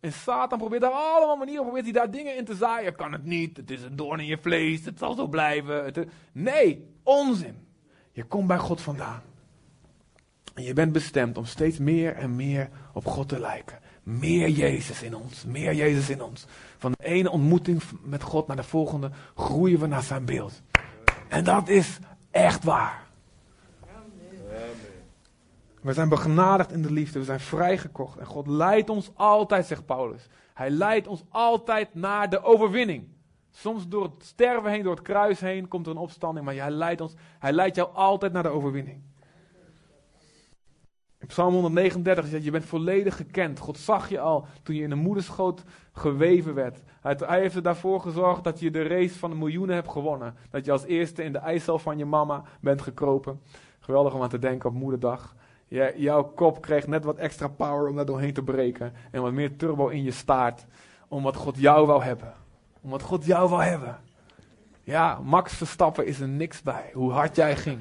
[0.00, 2.94] En Satan probeert daar allemaal manieren, probeert hij daar dingen in te zaaien.
[2.94, 6.08] Kan het niet, het is een doorn in je vlees, het zal zo blijven.
[6.32, 7.66] nee, onzin.
[8.12, 9.22] Je komt bij God vandaan.
[10.54, 13.78] En je bent bestemd om steeds meer en meer op God te lijken.
[14.02, 16.46] Meer Jezus in ons, meer Jezus in ons.
[16.78, 20.62] Van de ene ontmoeting met God naar de volgende groeien we naar zijn beeld.
[21.30, 21.98] En dat is
[22.30, 23.08] echt waar.
[25.82, 28.18] We zijn begenadigd in de liefde, we zijn vrijgekocht.
[28.18, 30.28] En God leidt ons altijd, zegt Paulus.
[30.54, 33.08] Hij leidt ons altijd naar de overwinning.
[33.50, 36.44] Soms door het sterven heen, door het kruis heen, komt er een opstanding.
[36.44, 39.02] Maar hij leidt, ons, hij leidt jou altijd naar de overwinning.
[41.18, 43.58] In Psalm 139 zegt, je bent volledig gekend.
[43.58, 45.62] God zag je al toen je in de moederschoot
[46.00, 46.82] geweven werd.
[47.00, 50.34] Hij, heeft er daarvoor gezorgd dat je de race van de miljoenen hebt gewonnen.
[50.50, 53.40] Dat je als eerste in de eicel van je mama bent gekropen.
[53.80, 55.34] Geweldig om aan te denken op moederdag.
[55.96, 58.92] Jouw kop kreeg net wat extra power om daar doorheen te breken.
[59.10, 60.66] En wat meer turbo in je staart.
[61.08, 62.32] Om wat God jou wou hebben.
[62.80, 63.98] Om wat God jou wou hebben.
[64.82, 66.90] Ja, Max Verstappen is er niks bij.
[66.92, 67.78] Hoe hard jij ging.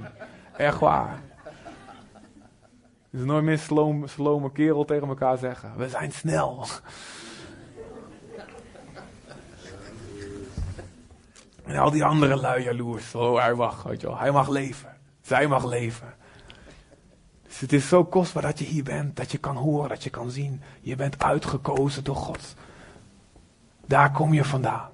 [0.57, 1.21] Echt waar.
[3.09, 5.77] Dus nooit meer slome, slome kerel tegen elkaar zeggen.
[5.77, 6.65] We zijn snel.
[11.69, 13.15] En al die andere lui jaloers.
[13.15, 14.17] Oh, hij mag, weet je wel.
[14.17, 14.97] Hij mag leven.
[15.21, 16.13] Zij mag leven.
[17.43, 19.15] Dus het is zo kostbaar dat je hier bent.
[19.15, 20.61] Dat je kan horen, dat je kan zien.
[20.81, 22.55] Je bent uitgekozen door God.
[23.85, 24.89] Daar kom je vandaan.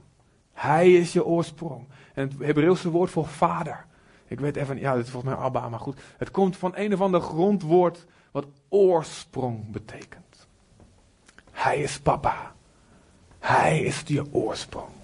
[0.54, 1.88] Hij is je oorsprong.
[2.14, 3.86] En het Hebreeuwse woord voor vader.
[4.28, 6.00] Ik weet even, ja, dit is volgens mij Abba, maar goed.
[6.18, 10.48] Het komt van een of ander grondwoord wat oorsprong betekent.
[11.52, 12.52] Hij is papa.
[13.40, 14.95] Hij is je oorsprong.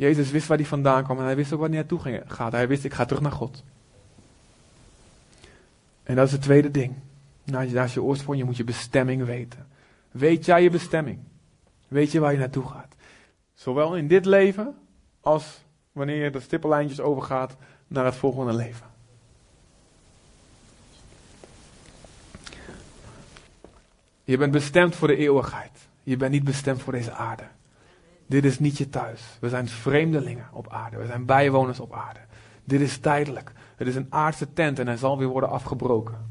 [0.00, 2.52] Jezus wist waar hij vandaan kwam en hij wist ook waar hij naartoe ging, gaat.
[2.52, 3.64] Hij wist, ik ga terug naar God.
[6.02, 6.94] En dat is het tweede ding.
[7.44, 9.66] Naast je oorsprong, je moet je bestemming weten.
[10.10, 11.18] Weet jij je bestemming?
[11.88, 12.94] Weet je waar je naartoe gaat?
[13.54, 14.74] Zowel in dit leven
[15.20, 18.86] als wanneer je de stippellijntjes overgaat naar het volgende leven.
[24.24, 25.88] Je bent bestemd voor de eeuwigheid.
[26.02, 27.44] Je bent niet bestemd voor deze aarde.
[28.30, 29.36] Dit is niet je thuis.
[29.40, 30.96] We zijn vreemdelingen op aarde.
[30.96, 32.20] We zijn bijwoners op aarde.
[32.64, 33.52] Dit is tijdelijk.
[33.76, 36.28] Het is een aardse tent en hij zal weer worden afgebroken.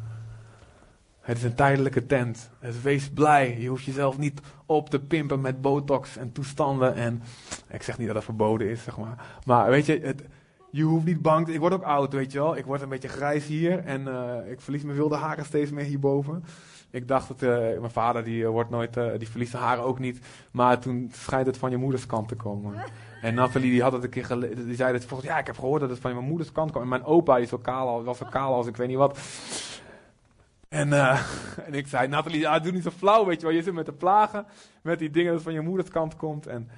[1.20, 2.50] Het is een tijdelijke tent.
[2.62, 3.58] Dus wees blij.
[3.60, 6.96] Je hoeft jezelf niet op te pimpen met botox en toestanden.
[6.96, 7.22] En
[7.70, 9.26] ik zeg niet dat dat verboden is, zeg maar.
[9.46, 10.24] Maar weet je, het,
[10.72, 11.54] je hoeft niet bang te...
[11.54, 12.58] Ik word ook oud, weet je wel.
[12.58, 15.86] Ik word een beetje grijs hier en uh, ik verlies mijn wilde haren steeds meer
[15.86, 16.44] hierboven.
[16.92, 20.20] Ik dacht dat uh, mijn vader die uh, wordt nooit, die verliest haren ook niet.
[20.52, 22.74] Maar toen schijnt het van je moeders kant te komen.
[23.22, 24.66] En Nathalie die had het een keer gelezen.
[24.66, 26.84] Die zei dat volgens ja, ik heb gehoord dat het van mijn moeders kant kwam.
[26.84, 29.20] En mijn opa die is zo kaal, was zo kaal als ik weet niet wat.
[30.70, 31.22] En, uh,
[31.68, 33.56] en ik zei, Nathalie, ah, doe niet zo flauw, weet je wel.
[33.56, 34.46] Je zit met de plagen,
[34.82, 36.48] met die dingen dat het van je moeders kant komt.
[36.48, 36.70] En,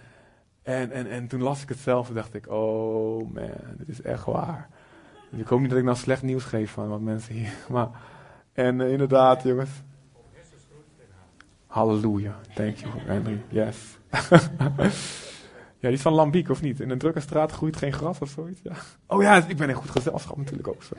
[0.63, 4.01] en, en, en toen las ik het zelf en dacht ik, oh man, dit is
[4.01, 4.69] echt waar.
[5.35, 7.53] ik hoop niet dat ik nou slecht nieuws geef van wat mensen hier.
[7.69, 7.89] Maar,
[8.53, 9.71] en uh, inderdaad, jongens.
[11.71, 12.39] Halleluja.
[12.53, 13.41] Thank you, Henry.
[13.49, 13.97] Yes.
[15.79, 16.79] ja, die is van Lambiek, of niet?
[16.79, 18.59] In een drukke straat groeit geen gras of zoiets.
[18.63, 18.73] Ja.
[19.07, 20.83] Oh ja, ik ben in goed gezelschap natuurlijk ook.
[20.83, 20.95] Zo.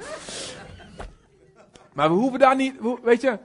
[1.93, 3.39] Maar we hoeven daar niet, weet je,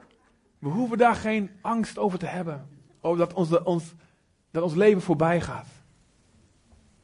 [0.59, 2.67] we hoeven daar geen angst over te hebben.
[3.01, 3.93] Over dat ons, ons,
[4.51, 5.67] dat ons leven voorbij gaat.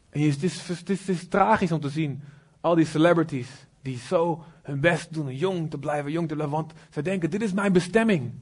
[0.09, 2.21] En het, is, het, is, is tragisch om te zien,
[2.61, 6.73] al die celebrities die zo hun best doen jong te blijven, jong te blijven, want
[6.89, 8.33] ze denken, dit is mijn bestemming.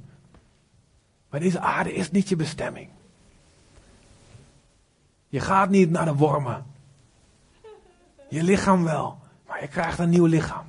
[1.32, 2.90] Maar deze aarde is niet je bestemming.
[5.28, 6.66] Je gaat niet naar de wormen.
[8.30, 9.18] Je lichaam wel,
[9.48, 10.66] maar je krijgt een nieuw lichaam.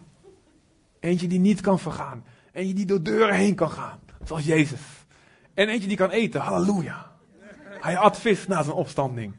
[1.01, 2.25] Eentje die niet kan vergaan.
[2.53, 3.99] Eentje die door deuren heen kan gaan.
[4.25, 4.81] Zoals Jezus.
[5.55, 6.41] En eentje die kan eten.
[6.41, 7.11] Halleluja.
[7.81, 9.35] Hij at vis na zijn opstanding.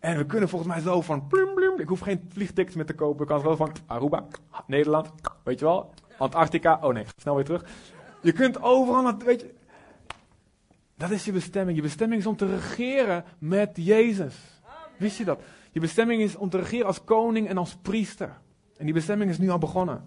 [0.00, 1.30] En we kunnen volgens mij zo van.
[1.76, 3.22] Ik hoef geen vliegtickets meer te kopen.
[3.22, 4.24] Ik kan zo van Aruba,
[4.66, 5.10] Nederland,
[5.42, 5.94] weet je wel.
[6.18, 6.78] Antarctica.
[6.82, 7.64] Oh nee, snel weer terug.
[8.20, 9.54] Je kunt overal, weet je.
[11.00, 11.76] Dat is je bestemming.
[11.76, 14.34] Je bestemming is om te regeren met Jezus.
[14.98, 15.40] Wist je dat?
[15.70, 18.40] Je bestemming is om te regeren als koning en als priester.
[18.76, 20.04] En die bestemming is nu al begonnen.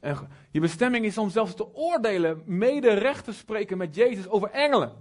[0.00, 0.16] En
[0.50, 4.92] je bestemming is om zelfs te oordelen, mede recht te spreken met Jezus over engelen.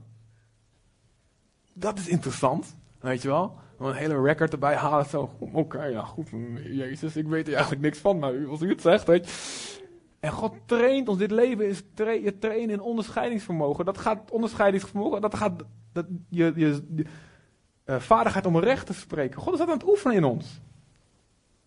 [1.74, 3.58] Dat is interessant, weet je wel.
[3.80, 6.30] Een hele record erbij halen, zo, oké, ja goed,
[6.64, 9.84] Jezus, ik weet er eigenlijk niks van, maar als u het zegt, weet je.
[10.26, 13.86] En God traint ons, dit leven is tra je trainen in onderscheidingsvermogen.
[13.86, 17.06] Dat gaat, onderscheidingsvermogen, dat gaat, dat, je, je, je
[17.86, 19.42] uh, vaardigheid om recht te spreken.
[19.42, 20.62] God is dat aan het oefenen in ons.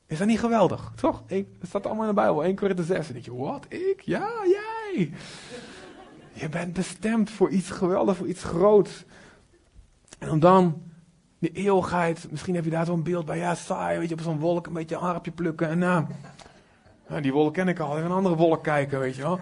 [0.07, 0.93] Is dat niet geweldig?
[0.95, 1.23] Toch?
[1.27, 2.45] Het staat allemaal in de Bijbel.
[2.45, 3.07] 1 Korinther 6.
[3.07, 3.67] En denk je, wat?
[3.69, 4.01] Ik?
[4.01, 5.13] Ja, jij.
[6.33, 9.05] Je bent bestemd voor iets geweldigs, voor iets groots.
[10.19, 10.83] En om dan
[11.39, 14.39] de eeuwigheid, misschien heb je daar zo'n beeld bij, ja, saai, weet je, op zo'n
[14.39, 15.69] wolk een beetje een harpje plukken.
[15.69, 16.07] En nou,
[17.21, 19.39] die wolk ken ik al, even een andere wolk kijken, weet je wel.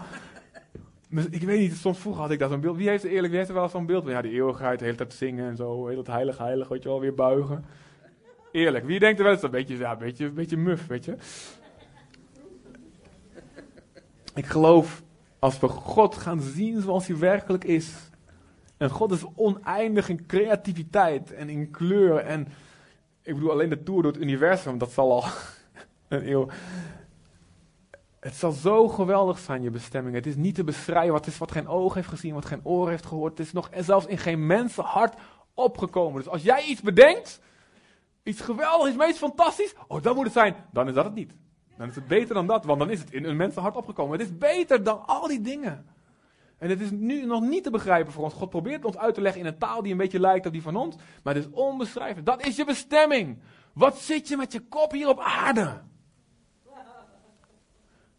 [1.30, 2.76] Ik weet niet, soms vroeger had ik daar zo'n beeld.
[2.76, 4.12] Wie heeft er eerlijk, wie heeft er wel zo'n beeld van?
[4.12, 7.00] Ja, die eeuwigheid, de tijd zingen en zo, heel het heilig, heilig, weet je wel,
[7.00, 7.64] weer buigen.
[8.52, 11.16] Eerlijk, wie denkt er wel eens een beetje, ja, beetje, beetje muf, weet je?
[14.34, 15.02] Ik geloof,
[15.38, 17.94] als we God gaan zien zoals hij werkelijk is.
[18.76, 22.16] En God is oneindig in creativiteit en in kleur.
[22.16, 22.48] En
[23.22, 25.24] ik bedoel, alleen de tour door het universum, dat zal al
[26.08, 26.48] een eeuw.
[28.26, 30.14] Het zal zo geweldig zijn, je bestemming.
[30.14, 31.12] Het is niet te beschrijven.
[31.12, 33.38] Wat is wat geen oog heeft gezien, wat geen oor heeft gehoord.
[33.38, 35.14] Het is nog zelfs in geen mensenhart
[35.54, 36.22] opgekomen.
[36.22, 37.40] Dus als jij iets bedenkt,
[38.22, 39.74] iets geweldigs, iets meest fantastisch.
[39.88, 40.54] Oh, dat moet het zijn.
[40.72, 41.32] Dan is dat het niet.
[41.76, 44.18] Dan is het beter dan dat, want dan is het in een mensenhart opgekomen.
[44.18, 45.86] Het is beter dan al die dingen.
[46.58, 48.34] En het is nu nog niet te begrijpen voor ons.
[48.34, 50.62] God probeert ons uit te leggen in een taal die een beetje lijkt op die
[50.62, 50.96] van ons.
[51.22, 52.26] Maar het is onbeschrijfelijk.
[52.26, 53.38] Dat is je bestemming.
[53.72, 55.82] Wat zit je met je kop hier op aarde?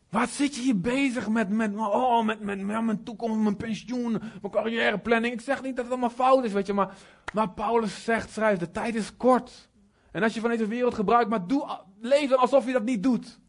[0.10, 4.12] Wat zit je hier bezig met, met, oh, met, met, met mijn toekomst, mijn pensioen,
[4.12, 5.34] mijn carrièreplanning?
[5.34, 6.98] Ik zeg niet dat het allemaal fout is, weet je, maar,
[7.34, 9.70] maar Paulus zegt, schrijft, de tijd is kort.
[10.12, 13.04] En als je van deze wereld gebruikt, maar doe, leef dan alsof je dat niet
[13.04, 13.40] doet.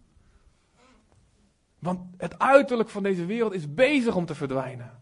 [1.79, 5.01] Want het uiterlijk van deze wereld is bezig om te verdwijnen.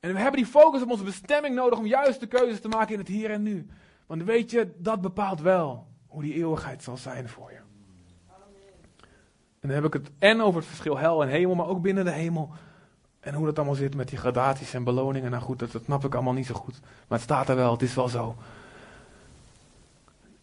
[0.00, 2.92] En we hebben die focus op onze bestemming nodig om juist de keuzes te maken
[2.92, 3.66] in het hier en nu.
[4.06, 7.65] Want weet je, dat bepaalt wel hoe die eeuwigheid zal zijn voor je.
[9.66, 12.04] En dan heb ik het en over het verschil hel en hemel, maar ook binnen
[12.04, 12.50] de hemel.
[13.20, 15.30] En hoe dat allemaal zit met die gradaties en beloningen.
[15.30, 16.80] Nou goed, dat, dat snap ik allemaal niet zo goed.
[16.80, 18.36] Maar het staat er wel, het is wel zo.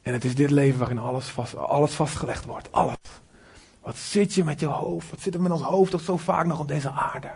[0.01, 2.71] En het is dit leven waarin alles, vast, alles vastgelegd wordt.
[2.71, 2.95] Alles.
[3.81, 5.09] Wat zit je met je hoofd?
[5.09, 7.31] Wat zit er met ons hoofd toch zo vaak nog op deze aarde?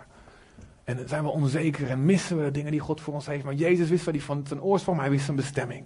[0.83, 3.43] En zijn we onzeker en missen we de dingen die God voor ons heeft.
[3.43, 5.85] Maar Jezus wist waar hij van ten oorsprong, hij wist zijn bestemming.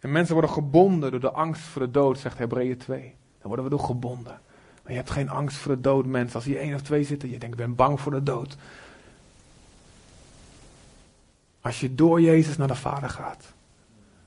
[0.00, 3.00] En mensen worden gebonden door de angst voor de dood, zegt Hebreeën 2.
[3.38, 4.40] Dan worden we door gebonden.
[4.82, 6.34] Maar je hebt geen angst voor de dood, mensen.
[6.34, 8.56] Als hier één of twee zitten, je denkt, ik ben bang voor de dood.
[11.60, 13.52] Als je door Jezus naar de Vader gaat.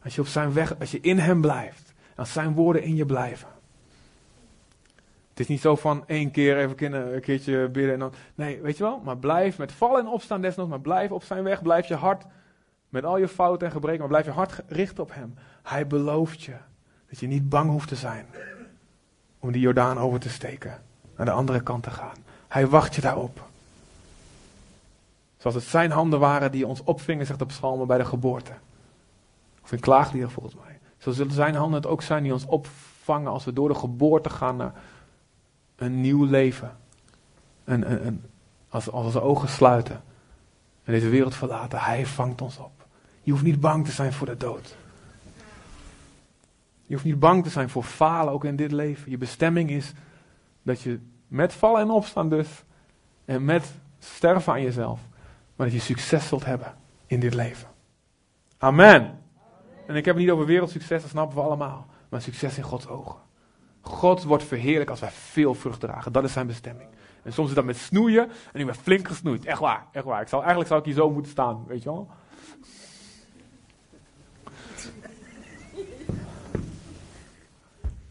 [0.03, 1.93] Als je op zijn weg, als je in hem blijft.
[2.15, 3.47] Als zijn woorden in je blijven.
[5.29, 8.13] Het is niet zo van één keer even een keertje bidden en dan.
[8.35, 9.01] Nee, weet je wel?
[9.03, 10.69] Maar blijf met vallen en opstaan desnoods.
[10.69, 11.61] Maar blijf op zijn weg.
[11.61, 12.25] Blijf je hart
[12.93, 13.99] met al je fouten en gebreken.
[13.99, 15.35] Maar blijf je hart richten op hem.
[15.63, 16.55] Hij belooft je
[17.09, 18.25] dat je niet bang hoeft te zijn.
[19.39, 20.81] Om die Jordaan over te steken.
[21.15, 22.15] Naar de andere kant te gaan.
[22.47, 23.47] Hij wacht je daarop.
[25.37, 28.51] Zoals het zijn handen waren die ons opvingen, zegt de psalmen, bij de geboorte.
[29.63, 30.79] Of in klaaglieden volgens mij.
[30.97, 34.29] Zo zullen zijn handen het ook zijn die ons opvangen als we door de geboorte
[34.29, 34.73] gaan naar
[35.75, 36.77] een nieuw leven.
[37.63, 38.29] En,
[38.69, 40.03] als, als onze ogen sluiten
[40.83, 42.82] en deze wereld verlaten, Hij vangt ons op.
[43.23, 44.75] Je hoeft niet bang te zijn voor de dood.
[46.85, 49.11] Je hoeft niet bang te zijn voor falen, ook in dit leven.
[49.11, 49.93] Je bestemming is
[50.61, 52.63] dat je met vallen en opstaan dus,
[53.25, 54.99] en met sterven aan jezelf,
[55.55, 57.67] maar dat je succes zult hebben in dit leven.
[58.57, 59.21] Amen.
[59.87, 61.87] En ik heb het niet over wereldsucces, dat snappen we allemaal.
[62.09, 63.15] Maar succes in Gods ogen.
[63.81, 66.11] God wordt verheerlijk als wij veel vrucht dragen.
[66.11, 66.89] Dat is zijn bestemming.
[67.23, 69.45] En soms is dat met snoeien en ik ben flink gesnoeid.
[69.45, 70.21] Echt waar, echt waar.
[70.21, 72.09] Ik zou, eigenlijk zou ik hier zo moeten staan, weet je wel.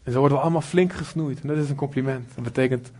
[0.03, 1.41] En zo worden we allemaal flink gesnoeid.
[1.41, 2.35] En dat is een compliment.
[2.35, 2.91] Dat betekent,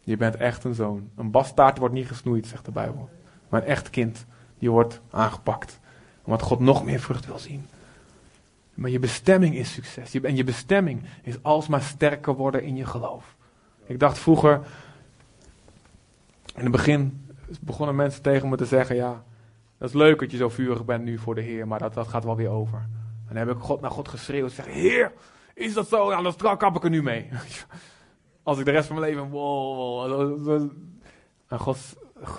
[0.00, 1.10] je bent echt een zoon.
[1.16, 3.08] Een bastaard wordt niet gesnoeid, zegt de Bijbel.
[3.48, 4.26] Maar een echt kind,
[4.58, 5.78] die wordt aangepakt.
[6.24, 7.66] Omdat God nog meer vrucht wil zien.
[8.74, 10.14] Maar je bestemming is succes.
[10.14, 13.36] En je bestemming is alsmaar sterker worden in je geloof.
[13.86, 14.60] Ik dacht vroeger,
[16.54, 17.26] in het begin
[17.60, 19.22] begonnen mensen tegen me te zeggen, ja,
[19.78, 22.08] dat is leuk dat je zo vurig bent nu voor de Heer, maar dat, dat
[22.08, 22.78] gaat wel weer over.
[23.28, 25.12] En dan heb ik God naar God geschreeuwd en zeggen, Heer,
[25.60, 26.10] is dat zo?
[26.10, 27.28] Ja, dan kap ik er nu mee.
[28.42, 30.70] Als ik de rest van mijn leven, wow.
[31.48, 31.78] En God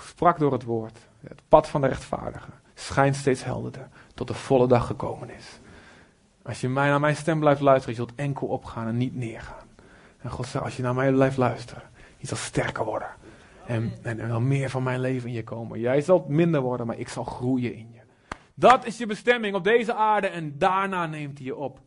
[0.00, 0.98] sprak door het woord.
[1.20, 5.60] Het pad van de rechtvaardige schijnt steeds helderder tot de volle dag gekomen is.
[6.42, 9.66] Als je mij, naar mijn stem blijft luisteren, je zult enkel opgaan en niet neergaan.
[10.18, 11.82] En God zegt, als je naar mij blijft luisteren,
[12.16, 13.08] je zal sterker worden.
[13.66, 15.80] En, en er zal meer van mijn leven in je komen.
[15.80, 18.00] Jij zal minder worden, maar ik zal groeien in je.
[18.54, 21.80] Dat is je bestemming op deze aarde en daarna neemt hij je op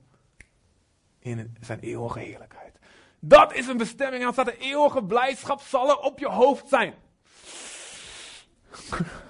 [1.25, 2.79] in zijn eeuwige heerlijkheid.
[3.19, 6.69] Dat is een bestemming en dan staat de eeuwige blijdschap zal er op je hoofd
[6.69, 6.93] zijn.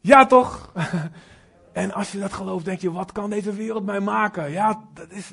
[0.00, 0.72] Ja, toch?
[1.72, 4.50] En als je dat gelooft, denk je, wat kan deze wereld mij maken?
[4.50, 5.32] Ja, dat is.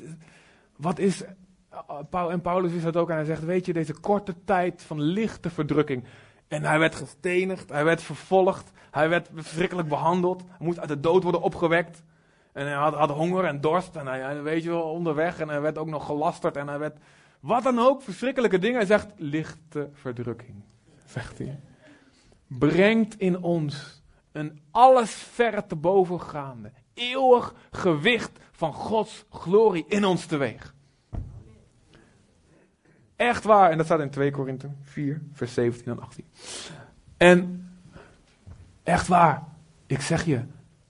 [0.76, 1.22] Wat is.
[2.10, 5.50] En Paulus is dat ook en hij zegt: Weet je, deze korte tijd van lichte
[5.50, 6.04] verdrukking.
[6.48, 11.00] En hij werd gestenigd, hij werd vervolgd, hij werd verschrikkelijk behandeld, hij moest uit de
[11.00, 12.02] dood worden opgewekt.
[12.52, 15.38] En hij had, honger en dorst en hij, weet je wel, onderweg.
[15.38, 16.98] En hij werd ook nog gelasterd en hij werd.
[17.40, 18.76] Wat dan ook, verschrikkelijke dingen.
[18.76, 20.62] Hij zegt: lichte verdrukking,
[21.04, 21.60] zegt hij.
[22.46, 30.26] Brengt in ons een alles verre te bovengaande, eeuwig gewicht van Gods glorie in ons
[30.26, 30.74] teweeg.
[33.16, 36.24] Echt waar, en dat staat in 2 Korinthe 4, vers 17 en 18.
[37.16, 37.68] En
[38.82, 39.42] echt waar,
[39.86, 40.40] ik zeg je,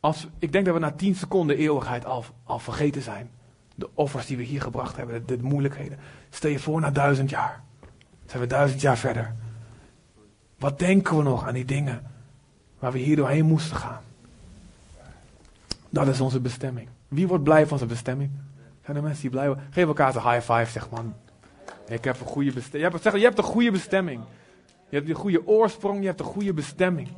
[0.00, 3.30] als, ik denk dat we na 10 seconden eeuwigheid al, al vergeten zijn.
[3.74, 5.98] De offers die we hier gebracht hebben, de, de moeilijkheden.
[6.30, 7.62] Stel je voor na duizend jaar.
[8.26, 9.34] Zijn we duizend jaar verder.
[10.58, 12.02] Wat denken we nog aan die dingen
[12.78, 14.02] waar we hier doorheen moesten gaan.
[15.90, 16.88] Dat is onze bestemming.
[17.08, 18.30] Wie wordt blij van zijn bestemming?
[18.84, 19.64] Zijn er mensen die blij worden?
[19.70, 21.14] Geef elkaar een high five, zeg man.
[21.88, 22.84] Ik heb een goede bestemming.
[22.84, 24.24] Je hebt, zeg, je hebt een goede bestemming.
[24.88, 27.08] Je hebt een goede oorsprong, je hebt een goede bestemming.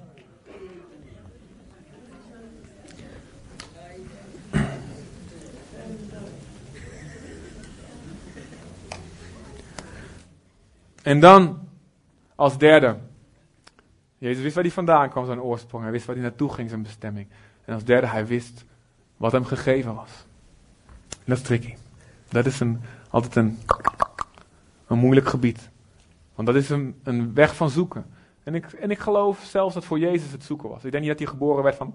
[11.03, 11.69] En dan,
[12.35, 12.97] als derde,
[14.19, 15.83] Jezus wist waar hij vandaan kwam, zijn oorsprong.
[15.83, 17.27] Hij wist waar hij naartoe ging, zijn bestemming.
[17.65, 18.65] En als derde, hij wist
[19.17, 20.11] wat hem gegeven was.
[21.25, 21.75] dat is tricky.
[22.29, 23.59] Dat is een, altijd een,
[24.89, 25.71] een moeilijk gebied.
[26.35, 28.07] Want dat is een, een weg van zoeken.
[28.43, 30.85] En ik, en ik geloof zelfs dat voor Jezus het zoeken was.
[30.85, 31.95] Ik denk niet dat hij geboren werd van.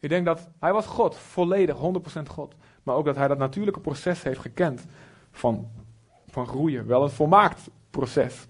[0.00, 2.54] Ik denk dat hij was God, volledig, 100% God.
[2.82, 4.86] Maar ook dat hij dat natuurlijke proces heeft gekend
[5.30, 5.68] van,
[6.28, 6.86] van groeien.
[6.86, 8.46] Wel een volmaakt proces.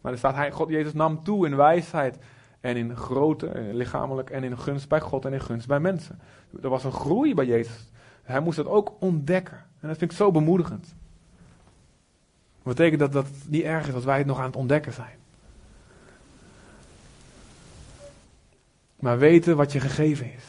[0.00, 2.18] Maar er staat, hij, God, Jezus nam toe in wijsheid
[2.60, 6.20] en in grootte, eh, lichamelijk en in gunst bij God en in gunst bij mensen.
[6.62, 7.90] Er was een groei bij Jezus.
[8.22, 9.56] Hij moest dat ook ontdekken.
[9.80, 10.94] En dat vind ik zo bemoedigend.
[12.66, 15.18] Dat betekent dat dat niet erg is als wij het nog aan het ontdekken zijn.
[18.96, 20.44] Maar weten wat je gegeven is.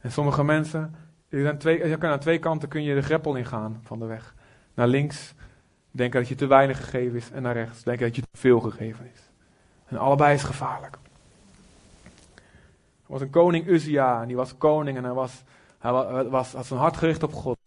[0.00, 0.94] En sommige mensen,
[1.28, 4.34] je kan aan twee kanten kun je de greppel ingaan van de weg.
[4.74, 5.34] Naar links
[5.90, 7.30] denken dat je te weinig gegeven is.
[7.30, 9.20] En naar rechts denken dat je te veel gegeven is.
[9.86, 10.98] En allebei is gevaarlijk.
[13.02, 15.42] Er was een koning Uzia en die was koning en hij, was,
[15.78, 15.92] hij
[16.28, 17.58] was, had zijn hart gericht op God.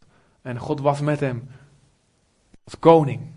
[0.41, 1.49] En God was met hem
[2.63, 3.32] als koning.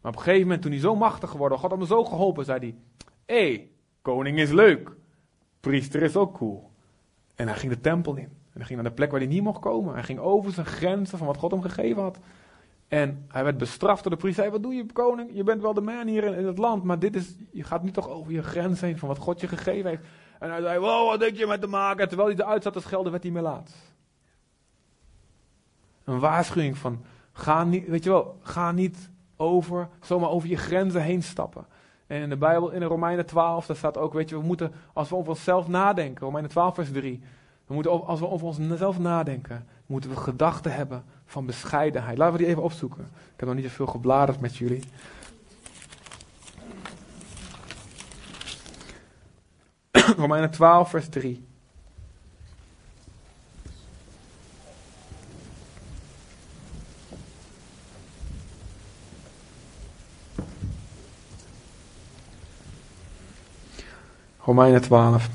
[0.00, 2.44] Maar op een gegeven moment toen hij zo machtig geworden, God had hem zo geholpen,
[2.44, 2.74] zei hij,
[3.26, 3.70] hé, hey,
[4.02, 4.96] koning is leuk,
[5.60, 6.70] priester is ook cool.
[7.34, 8.24] En hij ging de tempel in.
[8.24, 9.94] En hij ging naar de plek waar hij niet mocht komen.
[9.94, 12.18] Hij ging over zijn grenzen van wat God hem gegeven had.
[12.88, 14.42] En hij werd bestraft door de priester.
[14.42, 15.30] Hij wat doe je, koning?
[15.32, 17.90] Je bent wel de man hier in, het land, maar dit is, je gaat nu
[17.90, 20.02] toch over je grens heen van wat God je gegeven heeft.
[20.38, 22.02] En hij zei, wow, wat denk je met te maken?
[22.02, 23.70] En terwijl hij eruit zat te schelden, werd hij melaat.
[26.04, 29.10] Een waarschuwing van, ga niet, weet je wel, ga niet
[29.40, 31.66] over, zomaar over je grenzen heen stappen.
[32.06, 34.72] En in de Bijbel, in de Romeinen 12, daar staat ook, weet je, we moeten,
[34.92, 37.20] als we over onszelf nadenken, Romeinen 12 vers 3,
[37.66, 42.18] we moeten, als we over onszelf nadenken, moeten we gedachten hebben van bescheidenheid.
[42.18, 43.02] Laten we die even opzoeken.
[43.02, 44.84] Ik heb nog niet zoveel gebladerd met jullie.
[50.16, 51.48] Romeinen 12, vers 3.
[64.44, 65.28] Romeinen 12.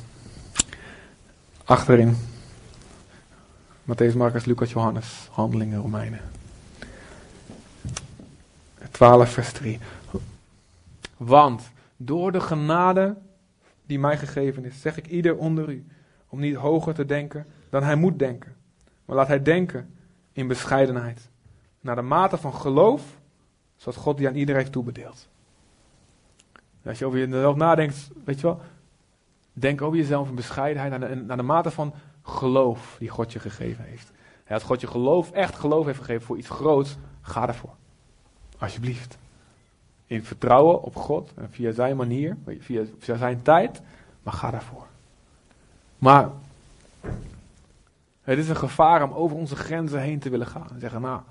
[1.66, 2.16] Achterin.
[3.84, 5.30] Matthäus, Marcus, Lucas, Johannes.
[5.32, 6.22] Handelingen, Romeinen.
[8.92, 9.80] 12, vers 3.
[11.18, 13.16] Want door de genade
[13.86, 15.86] die mij gegeven is, zeg ik ieder onder u,
[16.30, 18.56] om niet hoger te denken dan hij moet denken.
[19.06, 19.96] Maar laat hij denken
[20.32, 21.30] in bescheidenheid.
[21.82, 23.02] Naar de mate van geloof,
[23.76, 25.28] zoals God die aan iedereen heeft toebedeeld.
[26.86, 28.62] Als je over jezelf nadenkt, weet je wel,
[29.58, 31.94] denk over jezelf in bescheidenheid naar de, naar de mate van
[32.24, 34.12] geloof die God je gegeven heeft.
[34.50, 37.74] als God je geloof, echt geloof heeft gegeven voor iets groots, ga ervoor.
[38.58, 39.18] Alsjeblieft.
[40.08, 43.82] In vertrouwen op God en via zijn manier, via, via zijn tijd,
[44.24, 44.86] maar ga daarvoor.
[45.98, 46.30] Maar
[48.22, 50.70] het is een gevaar om over onze grenzen heen te willen gaan.
[50.74, 51.22] En zeggen, nou,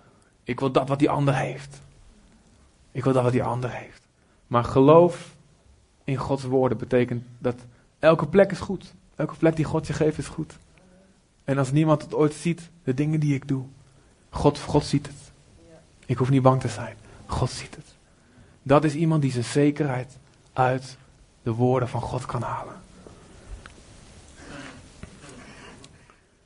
[0.43, 1.81] ik wil dat wat die ander heeft.
[2.93, 4.03] Ik wil dat wat die ander heeft.
[4.47, 5.35] Maar geloof
[6.05, 7.65] in Gods woorden betekent dat
[8.05, 8.95] elke plek is goed.
[9.17, 10.59] Elke plek die God je geeft is goed.
[11.45, 13.65] En als niemand het ooit ziet, de dingen die ik doe,
[14.31, 15.33] God, God ziet het.
[16.07, 16.97] Ik hoef niet bang te zijn.
[17.27, 17.95] God ziet het.
[18.63, 20.19] Dat is iemand die zijn zekerheid
[20.53, 20.97] uit
[21.43, 22.75] de woorden van God kan halen.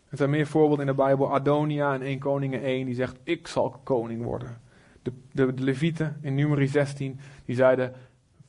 [0.08, 1.34] Er zijn meer voorbeelden in de Bijbel.
[1.34, 4.60] Adonia in 1 Koningen 1, die zegt, ik zal koning worden.
[5.02, 7.94] De, de, Levieten in nummer 16, die zeiden,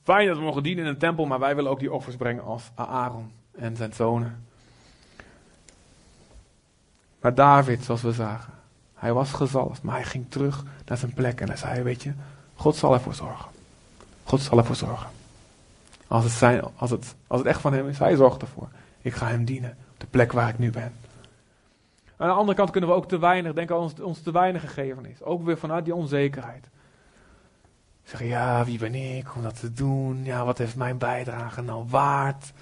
[0.09, 2.43] fijn dat we mogen dienen in een tempel, maar wij willen ook die offers brengen
[2.43, 4.45] als Aaron en zijn zonen.
[7.21, 8.53] Maar David, zoals we zagen,
[8.95, 12.13] hij was gezalfd, maar hij ging terug naar zijn plek en hij zei, weet je,
[12.55, 13.49] God zal ervoor zorgen.
[14.23, 15.09] God zal ervoor zorgen.
[16.07, 18.67] Als het, zijn, als, het, als het echt van hem is, hij zorgt ervoor.
[19.01, 20.93] Ik ga hem dienen op de plek waar ik nu ben.
[22.17, 24.61] Aan de andere kant kunnen we ook te weinig, denken aan ons, ons te weinig
[24.61, 25.23] gegeven is.
[25.23, 26.67] Ook weer vanuit die onzekerheid.
[28.09, 30.23] Zeggen, ja, wie ben ik om dat te doen?
[30.23, 32.53] Ja, wat heeft mijn bijdrage nou waard?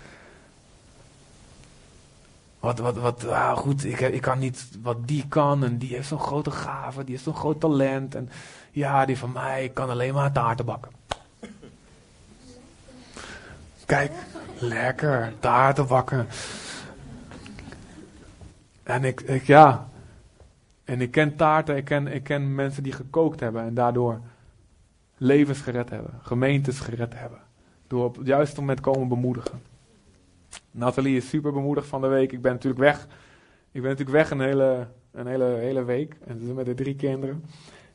[2.59, 6.07] Wat, wat, wat, ah, goed, ik, ik kan niet wat die kan en die heeft
[6.07, 8.15] zo'n grote gave, die heeft zo'n groot talent.
[8.15, 8.29] En
[8.71, 10.91] ja, die van mij kan alleen maar taarten bakken.
[13.85, 14.11] Kijk,
[14.57, 16.27] lekker, taarten bakken.
[18.83, 19.87] En ik, ik, ja,
[20.83, 24.19] en ik ken taarten, ik ken, ik ken mensen die gekookt hebben en daardoor
[25.17, 27.39] levens gered hebben, gemeentes gered hebben.
[27.87, 29.61] Door op het juiste moment komen bemoedigen.
[30.71, 32.31] Nathalie is super bemoedigd van de week.
[32.31, 33.07] Ik ben natuurlijk weg.
[33.71, 36.17] Ik ben natuurlijk weg een hele, een hele, hele week.
[36.25, 37.43] En ze met de drie kinderen.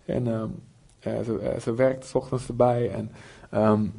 [0.04, 0.62] En um,
[1.00, 2.90] ze, uh, ze werkt s ochtends erbij.
[2.90, 3.10] En
[3.54, 3.92] um,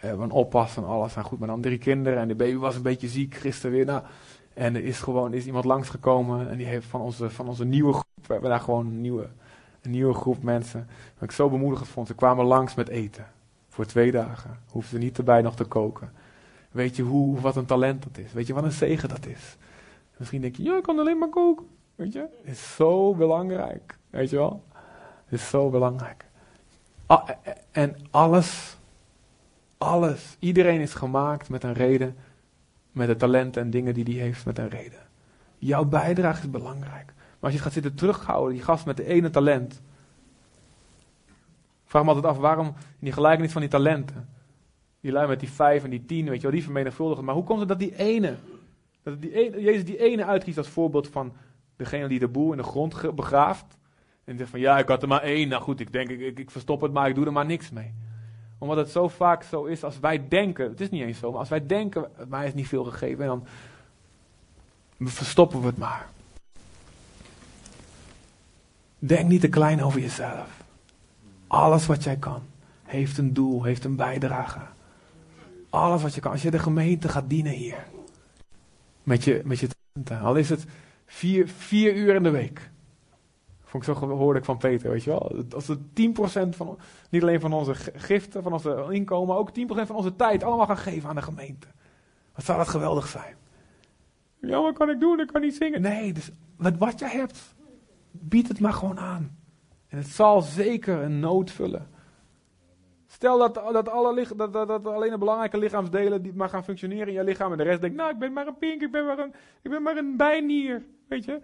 [0.00, 1.16] een oppas en alles.
[1.16, 2.18] En goed, maar dan drie kinderen.
[2.18, 3.84] En de baby was een beetje ziek gisteren weer.
[3.84, 4.02] Nou,
[4.54, 6.50] en er is gewoon is iemand langsgekomen.
[6.50, 8.26] En die heeft van onze, van onze nieuwe groep.
[8.26, 9.28] We hebben daar gewoon een nieuwe,
[9.84, 10.88] een nieuwe groep mensen.
[11.14, 12.06] Wat ik zo bemoedigend vond.
[12.06, 13.26] Ze kwamen langs met eten.
[13.68, 14.58] Voor twee dagen.
[14.70, 16.12] Hoefden niet erbij nog te koken.
[16.70, 18.32] Weet je hoe, wat een talent dat is?
[18.32, 19.56] Weet je wat een zegen dat is?
[20.16, 21.66] Misschien denk je, ja, ik kan alleen maar koken.
[21.94, 22.18] Weet je?
[22.18, 23.98] Het is zo belangrijk.
[24.10, 24.64] Weet je wel?
[25.24, 26.24] Het is zo belangrijk.
[27.06, 27.28] Ah,
[27.70, 28.76] en alles,
[29.78, 32.16] alles, iedereen is gemaakt met een reden.
[32.92, 35.00] Met de talenten en dingen die hij heeft met een reden.
[35.58, 37.12] Jouw bijdrage is belangrijk.
[37.44, 39.82] Maar als je gaat zitten terughouden, die gast met de ene talent.
[41.84, 44.28] vraag me altijd af waarom in die gelijkenis van die talenten.
[45.00, 47.24] Die lui met die vijf en die tien, weet je wel, die vermenigvuldigen.
[47.24, 48.36] Maar hoe komt het dat die ene,
[49.02, 51.32] dat die ene Jezus die ene uitkiest als voorbeeld van
[51.76, 53.78] degene die de boel in de grond begraaft.
[54.24, 55.48] En zegt van ja, ik had er maar één.
[55.48, 57.94] Nou goed, ik denk, ik, ik, verstop het, maar ik doe er maar niks mee.
[58.58, 61.40] Omdat het zo vaak zo is als wij denken, het is niet eens zo, maar
[61.40, 63.46] als wij denken, mij is niet veel gegeven, en dan
[65.08, 66.12] verstoppen we het maar.
[69.06, 70.64] Denk niet te klein over jezelf.
[71.46, 72.42] Alles wat jij kan,
[72.82, 74.60] heeft een doel, heeft een bijdrage.
[75.70, 76.32] Alles wat je kan.
[76.32, 77.86] Als je de gemeente gaat dienen hier.
[79.02, 80.26] Met je, met je talenten.
[80.26, 80.64] Al is het
[81.06, 82.70] vier, vier uur in de week.
[83.62, 85.44] Vond ik zo hoorde ik van Peter, weet je wel.
[85.54, 85.78] Als we
[86.48, 86.78] 10% van,
[87.10, 89.52] niet alleen van onze giften, van onze inkomen, maar ook 10%
[89.86, 91.66] van onze tijd allemaal gaan geven aan de gemeente.
[92.34, 93.36] Wat zou dat geweldig zijn.
[94.40, 95.20] Ja, wat kan ik doen?
[95.20, 95.82] Ik kan niet zingen.
[95.82, 97.54] Nee, dus met wat je hebt,
[98.20, 99.36] bied het maar gewoon aan.
[99.88, 101.88] En het zal zeker een nood vullen.
[103.06, 107.06] Stel dat, dat, alle dat, dat, dat alleen de belangrijke lichaamsdelen die maar gaan functioneren
[107.06, 109.06] in je lichaam en de rest denkt, nou ik ben maar een pink, ik ben
[109.06, 111.40] maar een, ik ben maar een bijnier, weet je.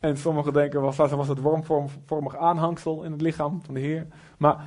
[0.00, 4.06] en sommigen denken, was, was het wormvormig aanhangsel in het lichaam van de Heer.
[4.38, 4.64] Maar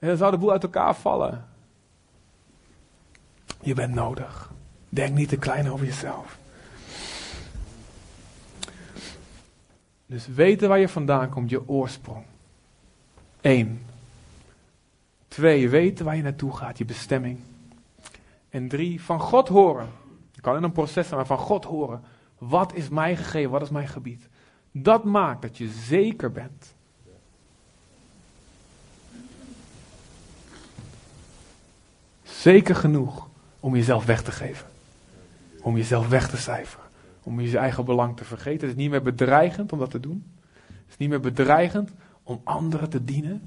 [0.00, 1.44] zou de boel uit elkaar vallen.
[3.60, 4.52] Je bent nodig.
[4.88, 6.39] Denk niet te klein over jezelf.
[10.10, 12.24] Dus weten waar je vandaan komt, je oorsprong.
[13.40, 13.86] Eén.
[15.28, 17.38] Twee, weten waar je naartoe gaat, je bestemming.
[18.48, 19.88] En drie, van God horen.
[20.32, 22.02] Je kan in een proces zijn, maar van God horen.
[22.38, 24.28] Wat is mij gegeven, wat is mijn gebied?
[24.72, 26.74] Dat maakt dat je zeker bent.
[32.22, 33.28] Zeker genoeg
[33.60, 34.66] om jezelf weg te geven.
[35.60, 36.79] Om jezelf weg te cijferen
[37.30, 38.68] om je eigen belang te vergeten.
[38.68, 40.32] Het is niet meer bedreigend om dat te doen.
[40.66, 41.90] Het is niet meer bedreigend
[42.22, 43.42] om anderen te dienen.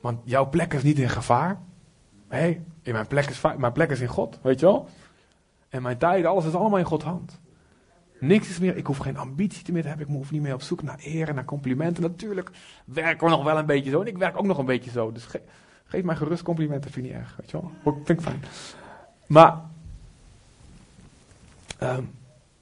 [0.00, 1.58] Want jouw plek is niet in gevaar.
[2.28, 4.88] Nee, mijn, plek is, mijn plek is in God, weet je wel?
[5.68, 7.40] En mijn tijd, alles is allemaal in Gods hand.
[8.20, 10.06] Niks is meer, ik hoef geen ambitie meer te hebben.
[10.06, 12.02] Ik hoef niet meer op zoek naar eer en naar complimenten.
[12.02, 12.50] Natuurlijk
[12.84, 14.00] werken we nog wel een beetje zo.
[14.00, 15.12] En ik werk ook nog een beetje zo.
[15.12, 15.26] Dus
[15.84, 17.36] geef mij gerust complimenten, vind ik niet erg.
[17.36, 17.94] Weet je wel?
[18.04, 18.42] Vind ik fijn.
[19.26, 19.60] Maar
[21.82, 22.15] um,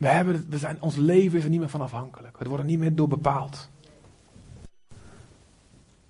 [0.04, 2.38] we hebben, zijn, ons leven is er niet meer van afhankelijk.
[2.38, 3.70] Het wordt er niet meer door bepaald.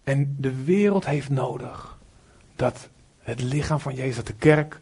[0.04, 1.98] En de wereld heeft nodig
[2.56, 2.88] dat
[3.18, 4.80] het lichaam van Jezus, de kerk,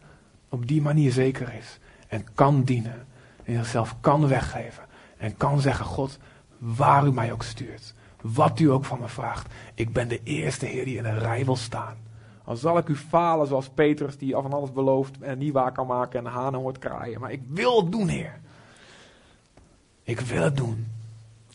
[0.49, 1.79] op die manier zeker is.
[2.07, 3.05] En kan dienen.
[3.43, 4.83] En zichzelf kan weggeven.
[5.17, 6.19] En kan zeggen, God,
[6.57, 7.93] waar u mij ook stuurt.
[8.21, 9.53] Wat u ook van me vraagt.
[9.73, 11.97] Ik ben de eerste Heer die in een rij wil staan.
[12.43, 15.71] Al zal ik u falen zoals Petrus die af en alles belooft en niet waar
[15.71, 17.19] kan maken en hanen hoort kraaien.
[17.19, 18.41] Maar ik wil het doen, Heer.
[20.03, 20.87] Ik wil het doen.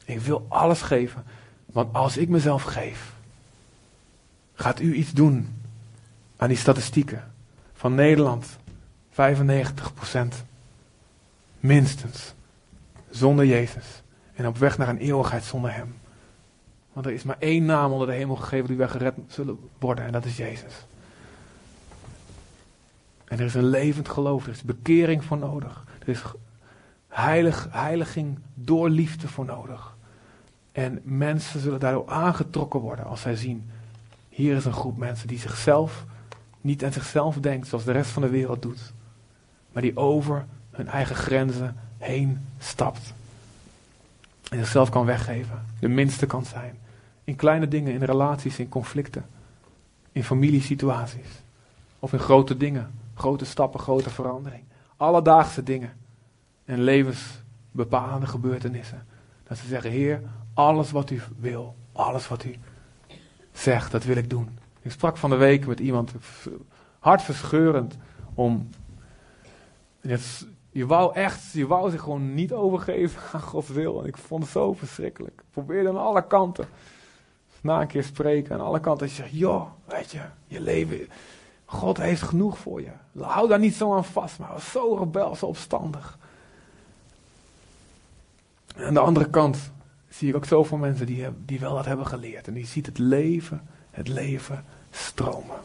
[0.05, 1.25] Ik wil alles geven.
[1.67, 3.13] Want als ik mezelf geef,
[4.55, 5.55] gaat u iets doen
[6.37, 7.33] aan die statistieken.
[7.75, 8.59] Van Nederland,
[9.11, 9.15] 95%
[11.61, 12.35] minstens,
[13.11, 14.03] zonder Jezus.
[14.35, 15.95] En op weg naar een eeuwigheid zonder Hem.
[16.93, 20.05] Want er is maar één naam onder de hemel gegeven die wij gered zullen worden.
[20.05, 20.73] En dat is Jezus.
[23.25, 24.45] En er is een levend geloof.
[24.45, 25.85] Er is bekering voor nodig.
[25.99, 26.23] Er is
[27.09, 29.97] heilig, heiliging door liefde voor nodig.
[30.73, 33.71] En mensen zullen daardoor aangetrokken worden als zij zien,
[34.29, 36.05] hier is een groep mensen die zichzelf
[36.61, 38.93] niet aan zichzelf denkt zoals de rest van de wereld doet,
[39.73, 43.15] maar die over hun eigen grenzen heen stapt.
[44.51, 46.79] En zichzelf kan weggeven, de minste kan zijn.
[47.25, 49.27] In kleine dingen, in relaties, in conflicten,
[50.13, 51.43] in familiesituaties.
[51.99, 54.63] Of in grote dingen, grote stappen, grote verandering.
[54.97, 55.93] Alledaagse dingen
[56.69, 59.07] en levensbepalende gebeurtenissen.
[59.45, 60.23] Dat ze zeggen, Heer,
[60.55, 62.57] alles wat u wil, alles wat u
[63.53, 64.59] zegt, dat wil ik doen.
[64.83, 66.13] Ik sprak van de week met iemand,
[66.99, 67.97] hartverscheurend,
[68.35, 68.69] om...
[70.71, 74.01] je wou echt, je wou zich gewoon niet overgeven aan Gods wil.
[74.01, 75.35] En ik vond het zo verschrikkelijk.
[75.41, 76.69] Ik probeerde aan alle kanten.
[77.61, 79.07] Na een keer spreken aan alle kanten.
[79.07, 81.09] En je zegt, joh, weet je, je leven,
[81.65, 82.93] God heeft genoeg voor je.
[83.19, 86.19] Hou daar niet zo aan vast, maar zo rebel, zo opstandig.
[88.79, 89.59] Aan de andere kant
[90.09, 92.47] zie ik ook zoveel mensen die, die wel dat hebben geleerd.
[92.47, 93.61] En die ziet het leven,
[93.91, 95.57] het leven stromen.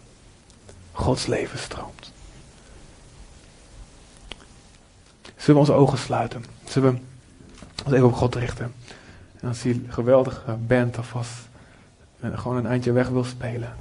[0.92, 2.12] Gods leven stroomt.
[5.36, 6.46] Zullen we onze ogen sluiten?
[6.66, 7.00] Zullen we
[7.86, 8.74] ons even op God richten?
[9.40, 11.32] En als die geweldige band alvast
[12.20, 13.76] gewoon een eindje weg wil spelen.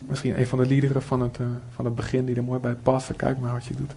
[0.00, 2.74] Misschien een van de liederen van het, uh, van het begin die er mooi bij
[2.74, 3.16] passen.
[3.16, 3.92] Kijk maar wat je doet.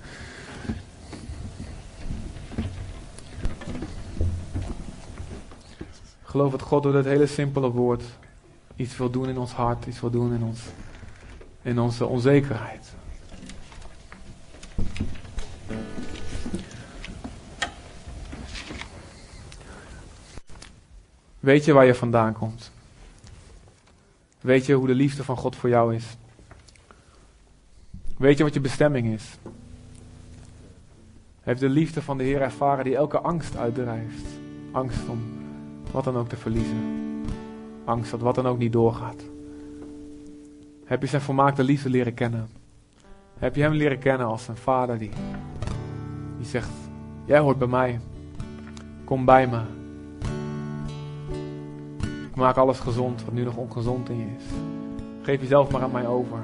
[6.37, 8.03] Geloof dat God door dit hele simpele woord
[8.75, 10.61] iets wil doen in ons hart, iets wil doen in, ons,
[11.61, 12.93] in onze onzekerheid.
[21.39, 22.71] Weet je waar je vandaan komt?
[24.41, 26.17] Weet je hoe de liefde van God voor jou is?
[28.17, 29.37] Weet je wat je bestemming is?
[31.41, 34.25] Heeft de liefde van de Heer ervaren die elke angst uitdrijft?
[34.71, 35.36] Angst om
[35.91, 36.77] wat dan ook te verliezen.
[37.85, 39.23] Angst dat wat dan ook niet doorgaat.
[40.85, 42.49] Heb je zijn volmaakte liefde leren kennen?
[43.37, 45.11] Heb je hem leren kennen als een vader die,
[46.37, 46.69] die zegt:
[47.25, 47.99] Jij hoort bij mij.
[49.03, 49.61] Kom bij me.
[52.29, 54.43] Ik maak alles gezond wat nu nog ongezond in je is.
[55.21, 56.37] Geef jezelf maar aan mij over.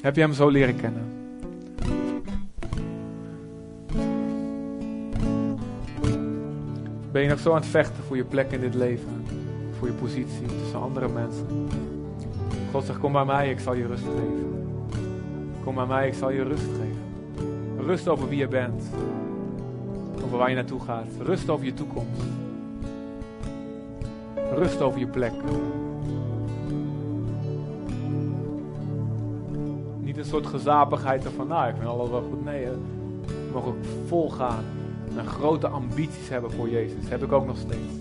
[0.00, 1.21] Heb je hem zo leren kennen?
[7.12, 9.24] Ben je nog zo aan het vechten voor je plek in dit leven?
[9.78, 11.46] Voor je positie tussen andere mensen?
[12.70, 14.66] God zegt, kom bij mij, ik zal je rust geven.
[15.64, 17.86] Kom bij mij, ik zal je rust geven.
[17.86, 18.82] Rust over wie je bent.
[20.24, 21.06] Over waar je naartoe gaat.
[21.22, 22.22] Rust over je toekomst.
[24.54, 25.32] Rust over je plek.
[30.00, 32.44] Niet een soort gezapigheid van, nou, ik vind alles wel goed.
[32.44, 33.74] Nee, we mogen
[34.06, 34.64] volgaan.
[35.16, 37.08] En grote ambities hebben voor Jezus.
[37.08, 37.92] Heb ik ook nog steeds.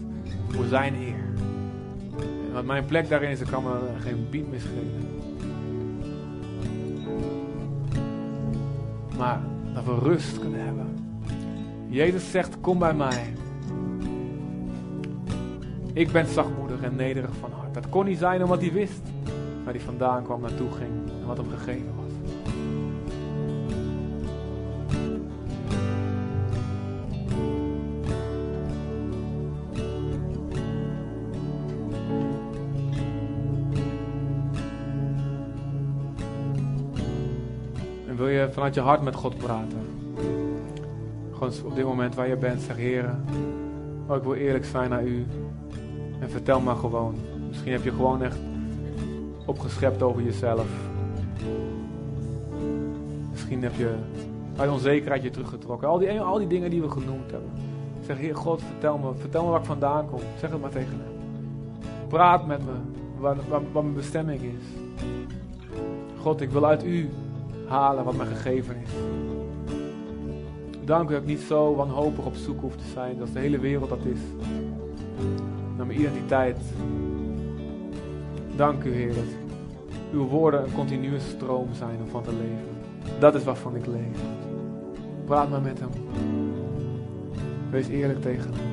[0.47, 1.29] Voor zijn eer.
[2.53, 5.09] Wat mijn plek daarin is, ik kan me geen bied misgeven.
[9.17, 9.39] Maar
[9.73, 10.87] dat we rust kunnen hebben.
[11.87, 13.33] Jezus zegt, kom bij mij.
[15.93, 17.73] Ik ben zachtmoedig en nederig van hart.
[17.73, 19.01] Dat kon niet zijn omdat hij wist
[19.63, 20.91] waar hij vandaan kwam, naartoe ging
[21.21, 22.00] en wat hem gegeven was.
[38.49, 39.79] Vanuit je hart met God praten?
[41.31, 43.25] Gewoon op dit moment waar je bent, zeg Heren,
[44.07, 45.25] oh, ik wil eerlijk zijn naar u.
[46.19, 47.15] En vertel maar gewoon.
[47.47, 48.37] Misschien heb je gewoon echt
[49.45, 50.67] opgeschept over jezelf.
[53.31, 53.95] Misschien heb je
[54.57, 55.87] uit onzekerheid je teruggetrokken.
[55.87, 57.49] Al die, al die dingen die we genoemd hebben.
[58.05, 60.19] Zeg, Heer God, vertel me, vertel me waar ik vandaan kom.
[60.39, 61.19] Zeg het maar tegen hem.
[62.07, 62.71] Praat met me,
[63.19, 64.63] waar mijn bestemming is.
[66.21, 67.09] God, ik wil uit u
[67.71, 68.89] halen wat me gegeven is.
[70.83, 73.59] Dank u dat ik niet zo wanhopig op zoek hoef te zijn, dat de hele
[73.59, 74.19] wereld dat is.
[75.77, 76.57] Naar mijn identiteit.
[78.55, 79.23] Dank u, Heer, dat
[80.11, 83.19] uw woorden een continue stroom zijn om van te leven.
[83.19, 84.19] Dat is waarvan ik leef.
[85.25, 85.89] Praat maar met hem.
[87.69, 88.70] Wees eerlijk tegen hem.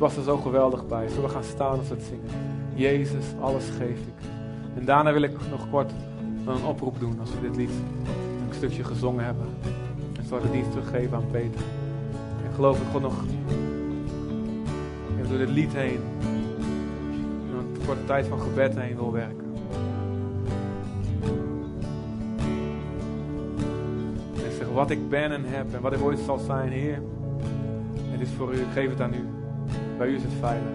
[0.00, 1.08] Past er zo geweldig bij.
[1.08, 2.30] Zullen we gaan staan als we het zingen?
[2.74, 4.28] Jezus, alles geef ik.
[4.74, 5.92] En daarna wil ik nog kort
[6.46, 7.70] een oproep doen als we dit lied
[8.48, 9.46] een stukje gezongen hebben.
[10.16, 11.60] En zal ik dienst teruggeven aan Peter.
[12.48, 13.14] Ik geloof dat God nog
[15.28, 16.00] door dit lied heen,
[17.58, 19.54] een korte tijd van gebed heen wil werken.
[24.34, 27.02] En zeg wat ik ben en heb en wat ik ooit zal zijn, Heer.
[28.10, 29.39] Het is voor u, ik geef het aan u.
[30.00, 30.72] Bij u is het veilig.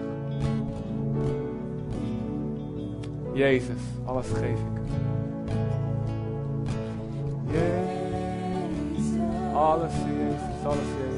[3.32, 4.80] Jezus, alles geef ik.
[7.50, 9.06] Jezus,
[9.54, 11.15] alles Jezus, alles Jezus.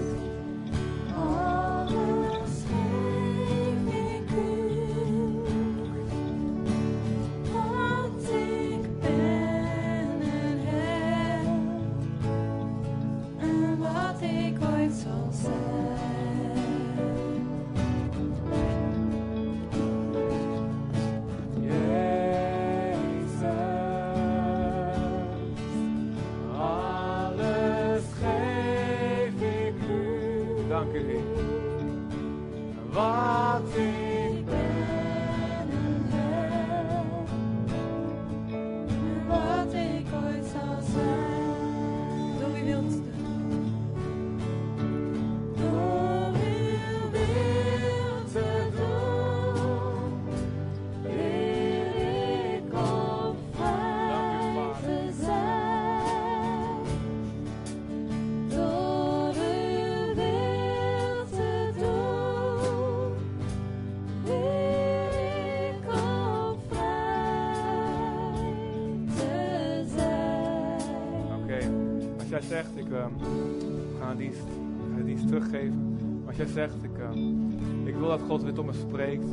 [76.38, 79.24] Jij zegt, ik, ehm, ik wil dat God weer tot me spreekt.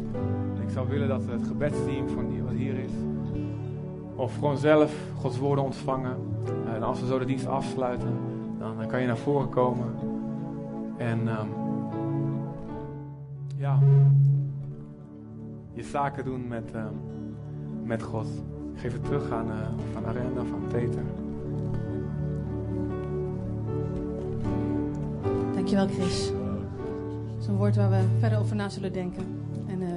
[0.61, 2.91] Ik zou willen dat het gebedsteam van die wat hier is.
[4.15, 6.17] Of gewoon zelf Gods woorden ontvangen.
[6.73, 8.13] En als we zo de dienst afsluiten,
[8.59, 9.93] dan, kan je naar voren komen.
[10.97, 11.47] En ehm,
[13.57, 13.79] ja,
[15.73, 16.93] je zaken doen met, ehm,
[17.83, 18.27] met God.
[18.75, 21.03] Geef het terug aan, eh, of aan Arenda aan Peter.
[25.53, 26.34] Dankjewel, Chris.
[27.45, 29.23] Is een woord waar we verder over na zullen denken.
[29.67, 29.87] En eh,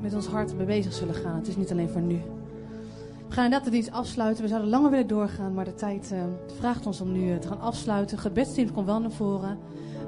[0.00, 1.36] met ons hart mee bezig zullen gaan.
[1.36, 2.20] Het is niet alleen voor nu.
[3.28, 4.42] We gaan inderdaad de dienst afsluiten.
[4.42, 6.18] We zouden langer willen doorgaan, maar de tijd eh,
[6.58, 8.18] vraagt ons om nu eh, te gaan afsluiten.
[8.34, 9.58] Het komt wel naar voren,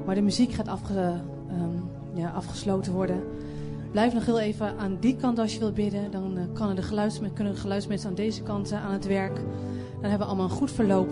[0.07, 1.11] maar de muziek gaat ehm,
[2.14, 3.22] ja, afgesloten worden.
[3.91, 6.11] Blijf nog heel even aan die kant als je wilt bidden.
[6.11, 6.76] Dan de kunnen
[7.55, 9.35] de geluidsmensen aan deze kant aan het werk.
[10.01, 11.11] Dan hebben we allemaal een goed verloop.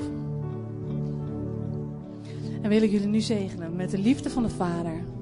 [2.63, 5.19] En wil ik jullie nu zegenen met de liefde van de Vader.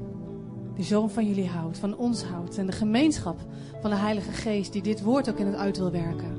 [0.79, 2.59] Die zo van jullie houdt, van ons houdt.
[2.59, 3.39] En de gemeenschap
[3.81, 6.37] van de Heilige Geest die dit woord ook in het uit wil werken.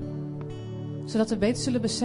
[1.05, 1.97] Zodat we beter zullen beseffen.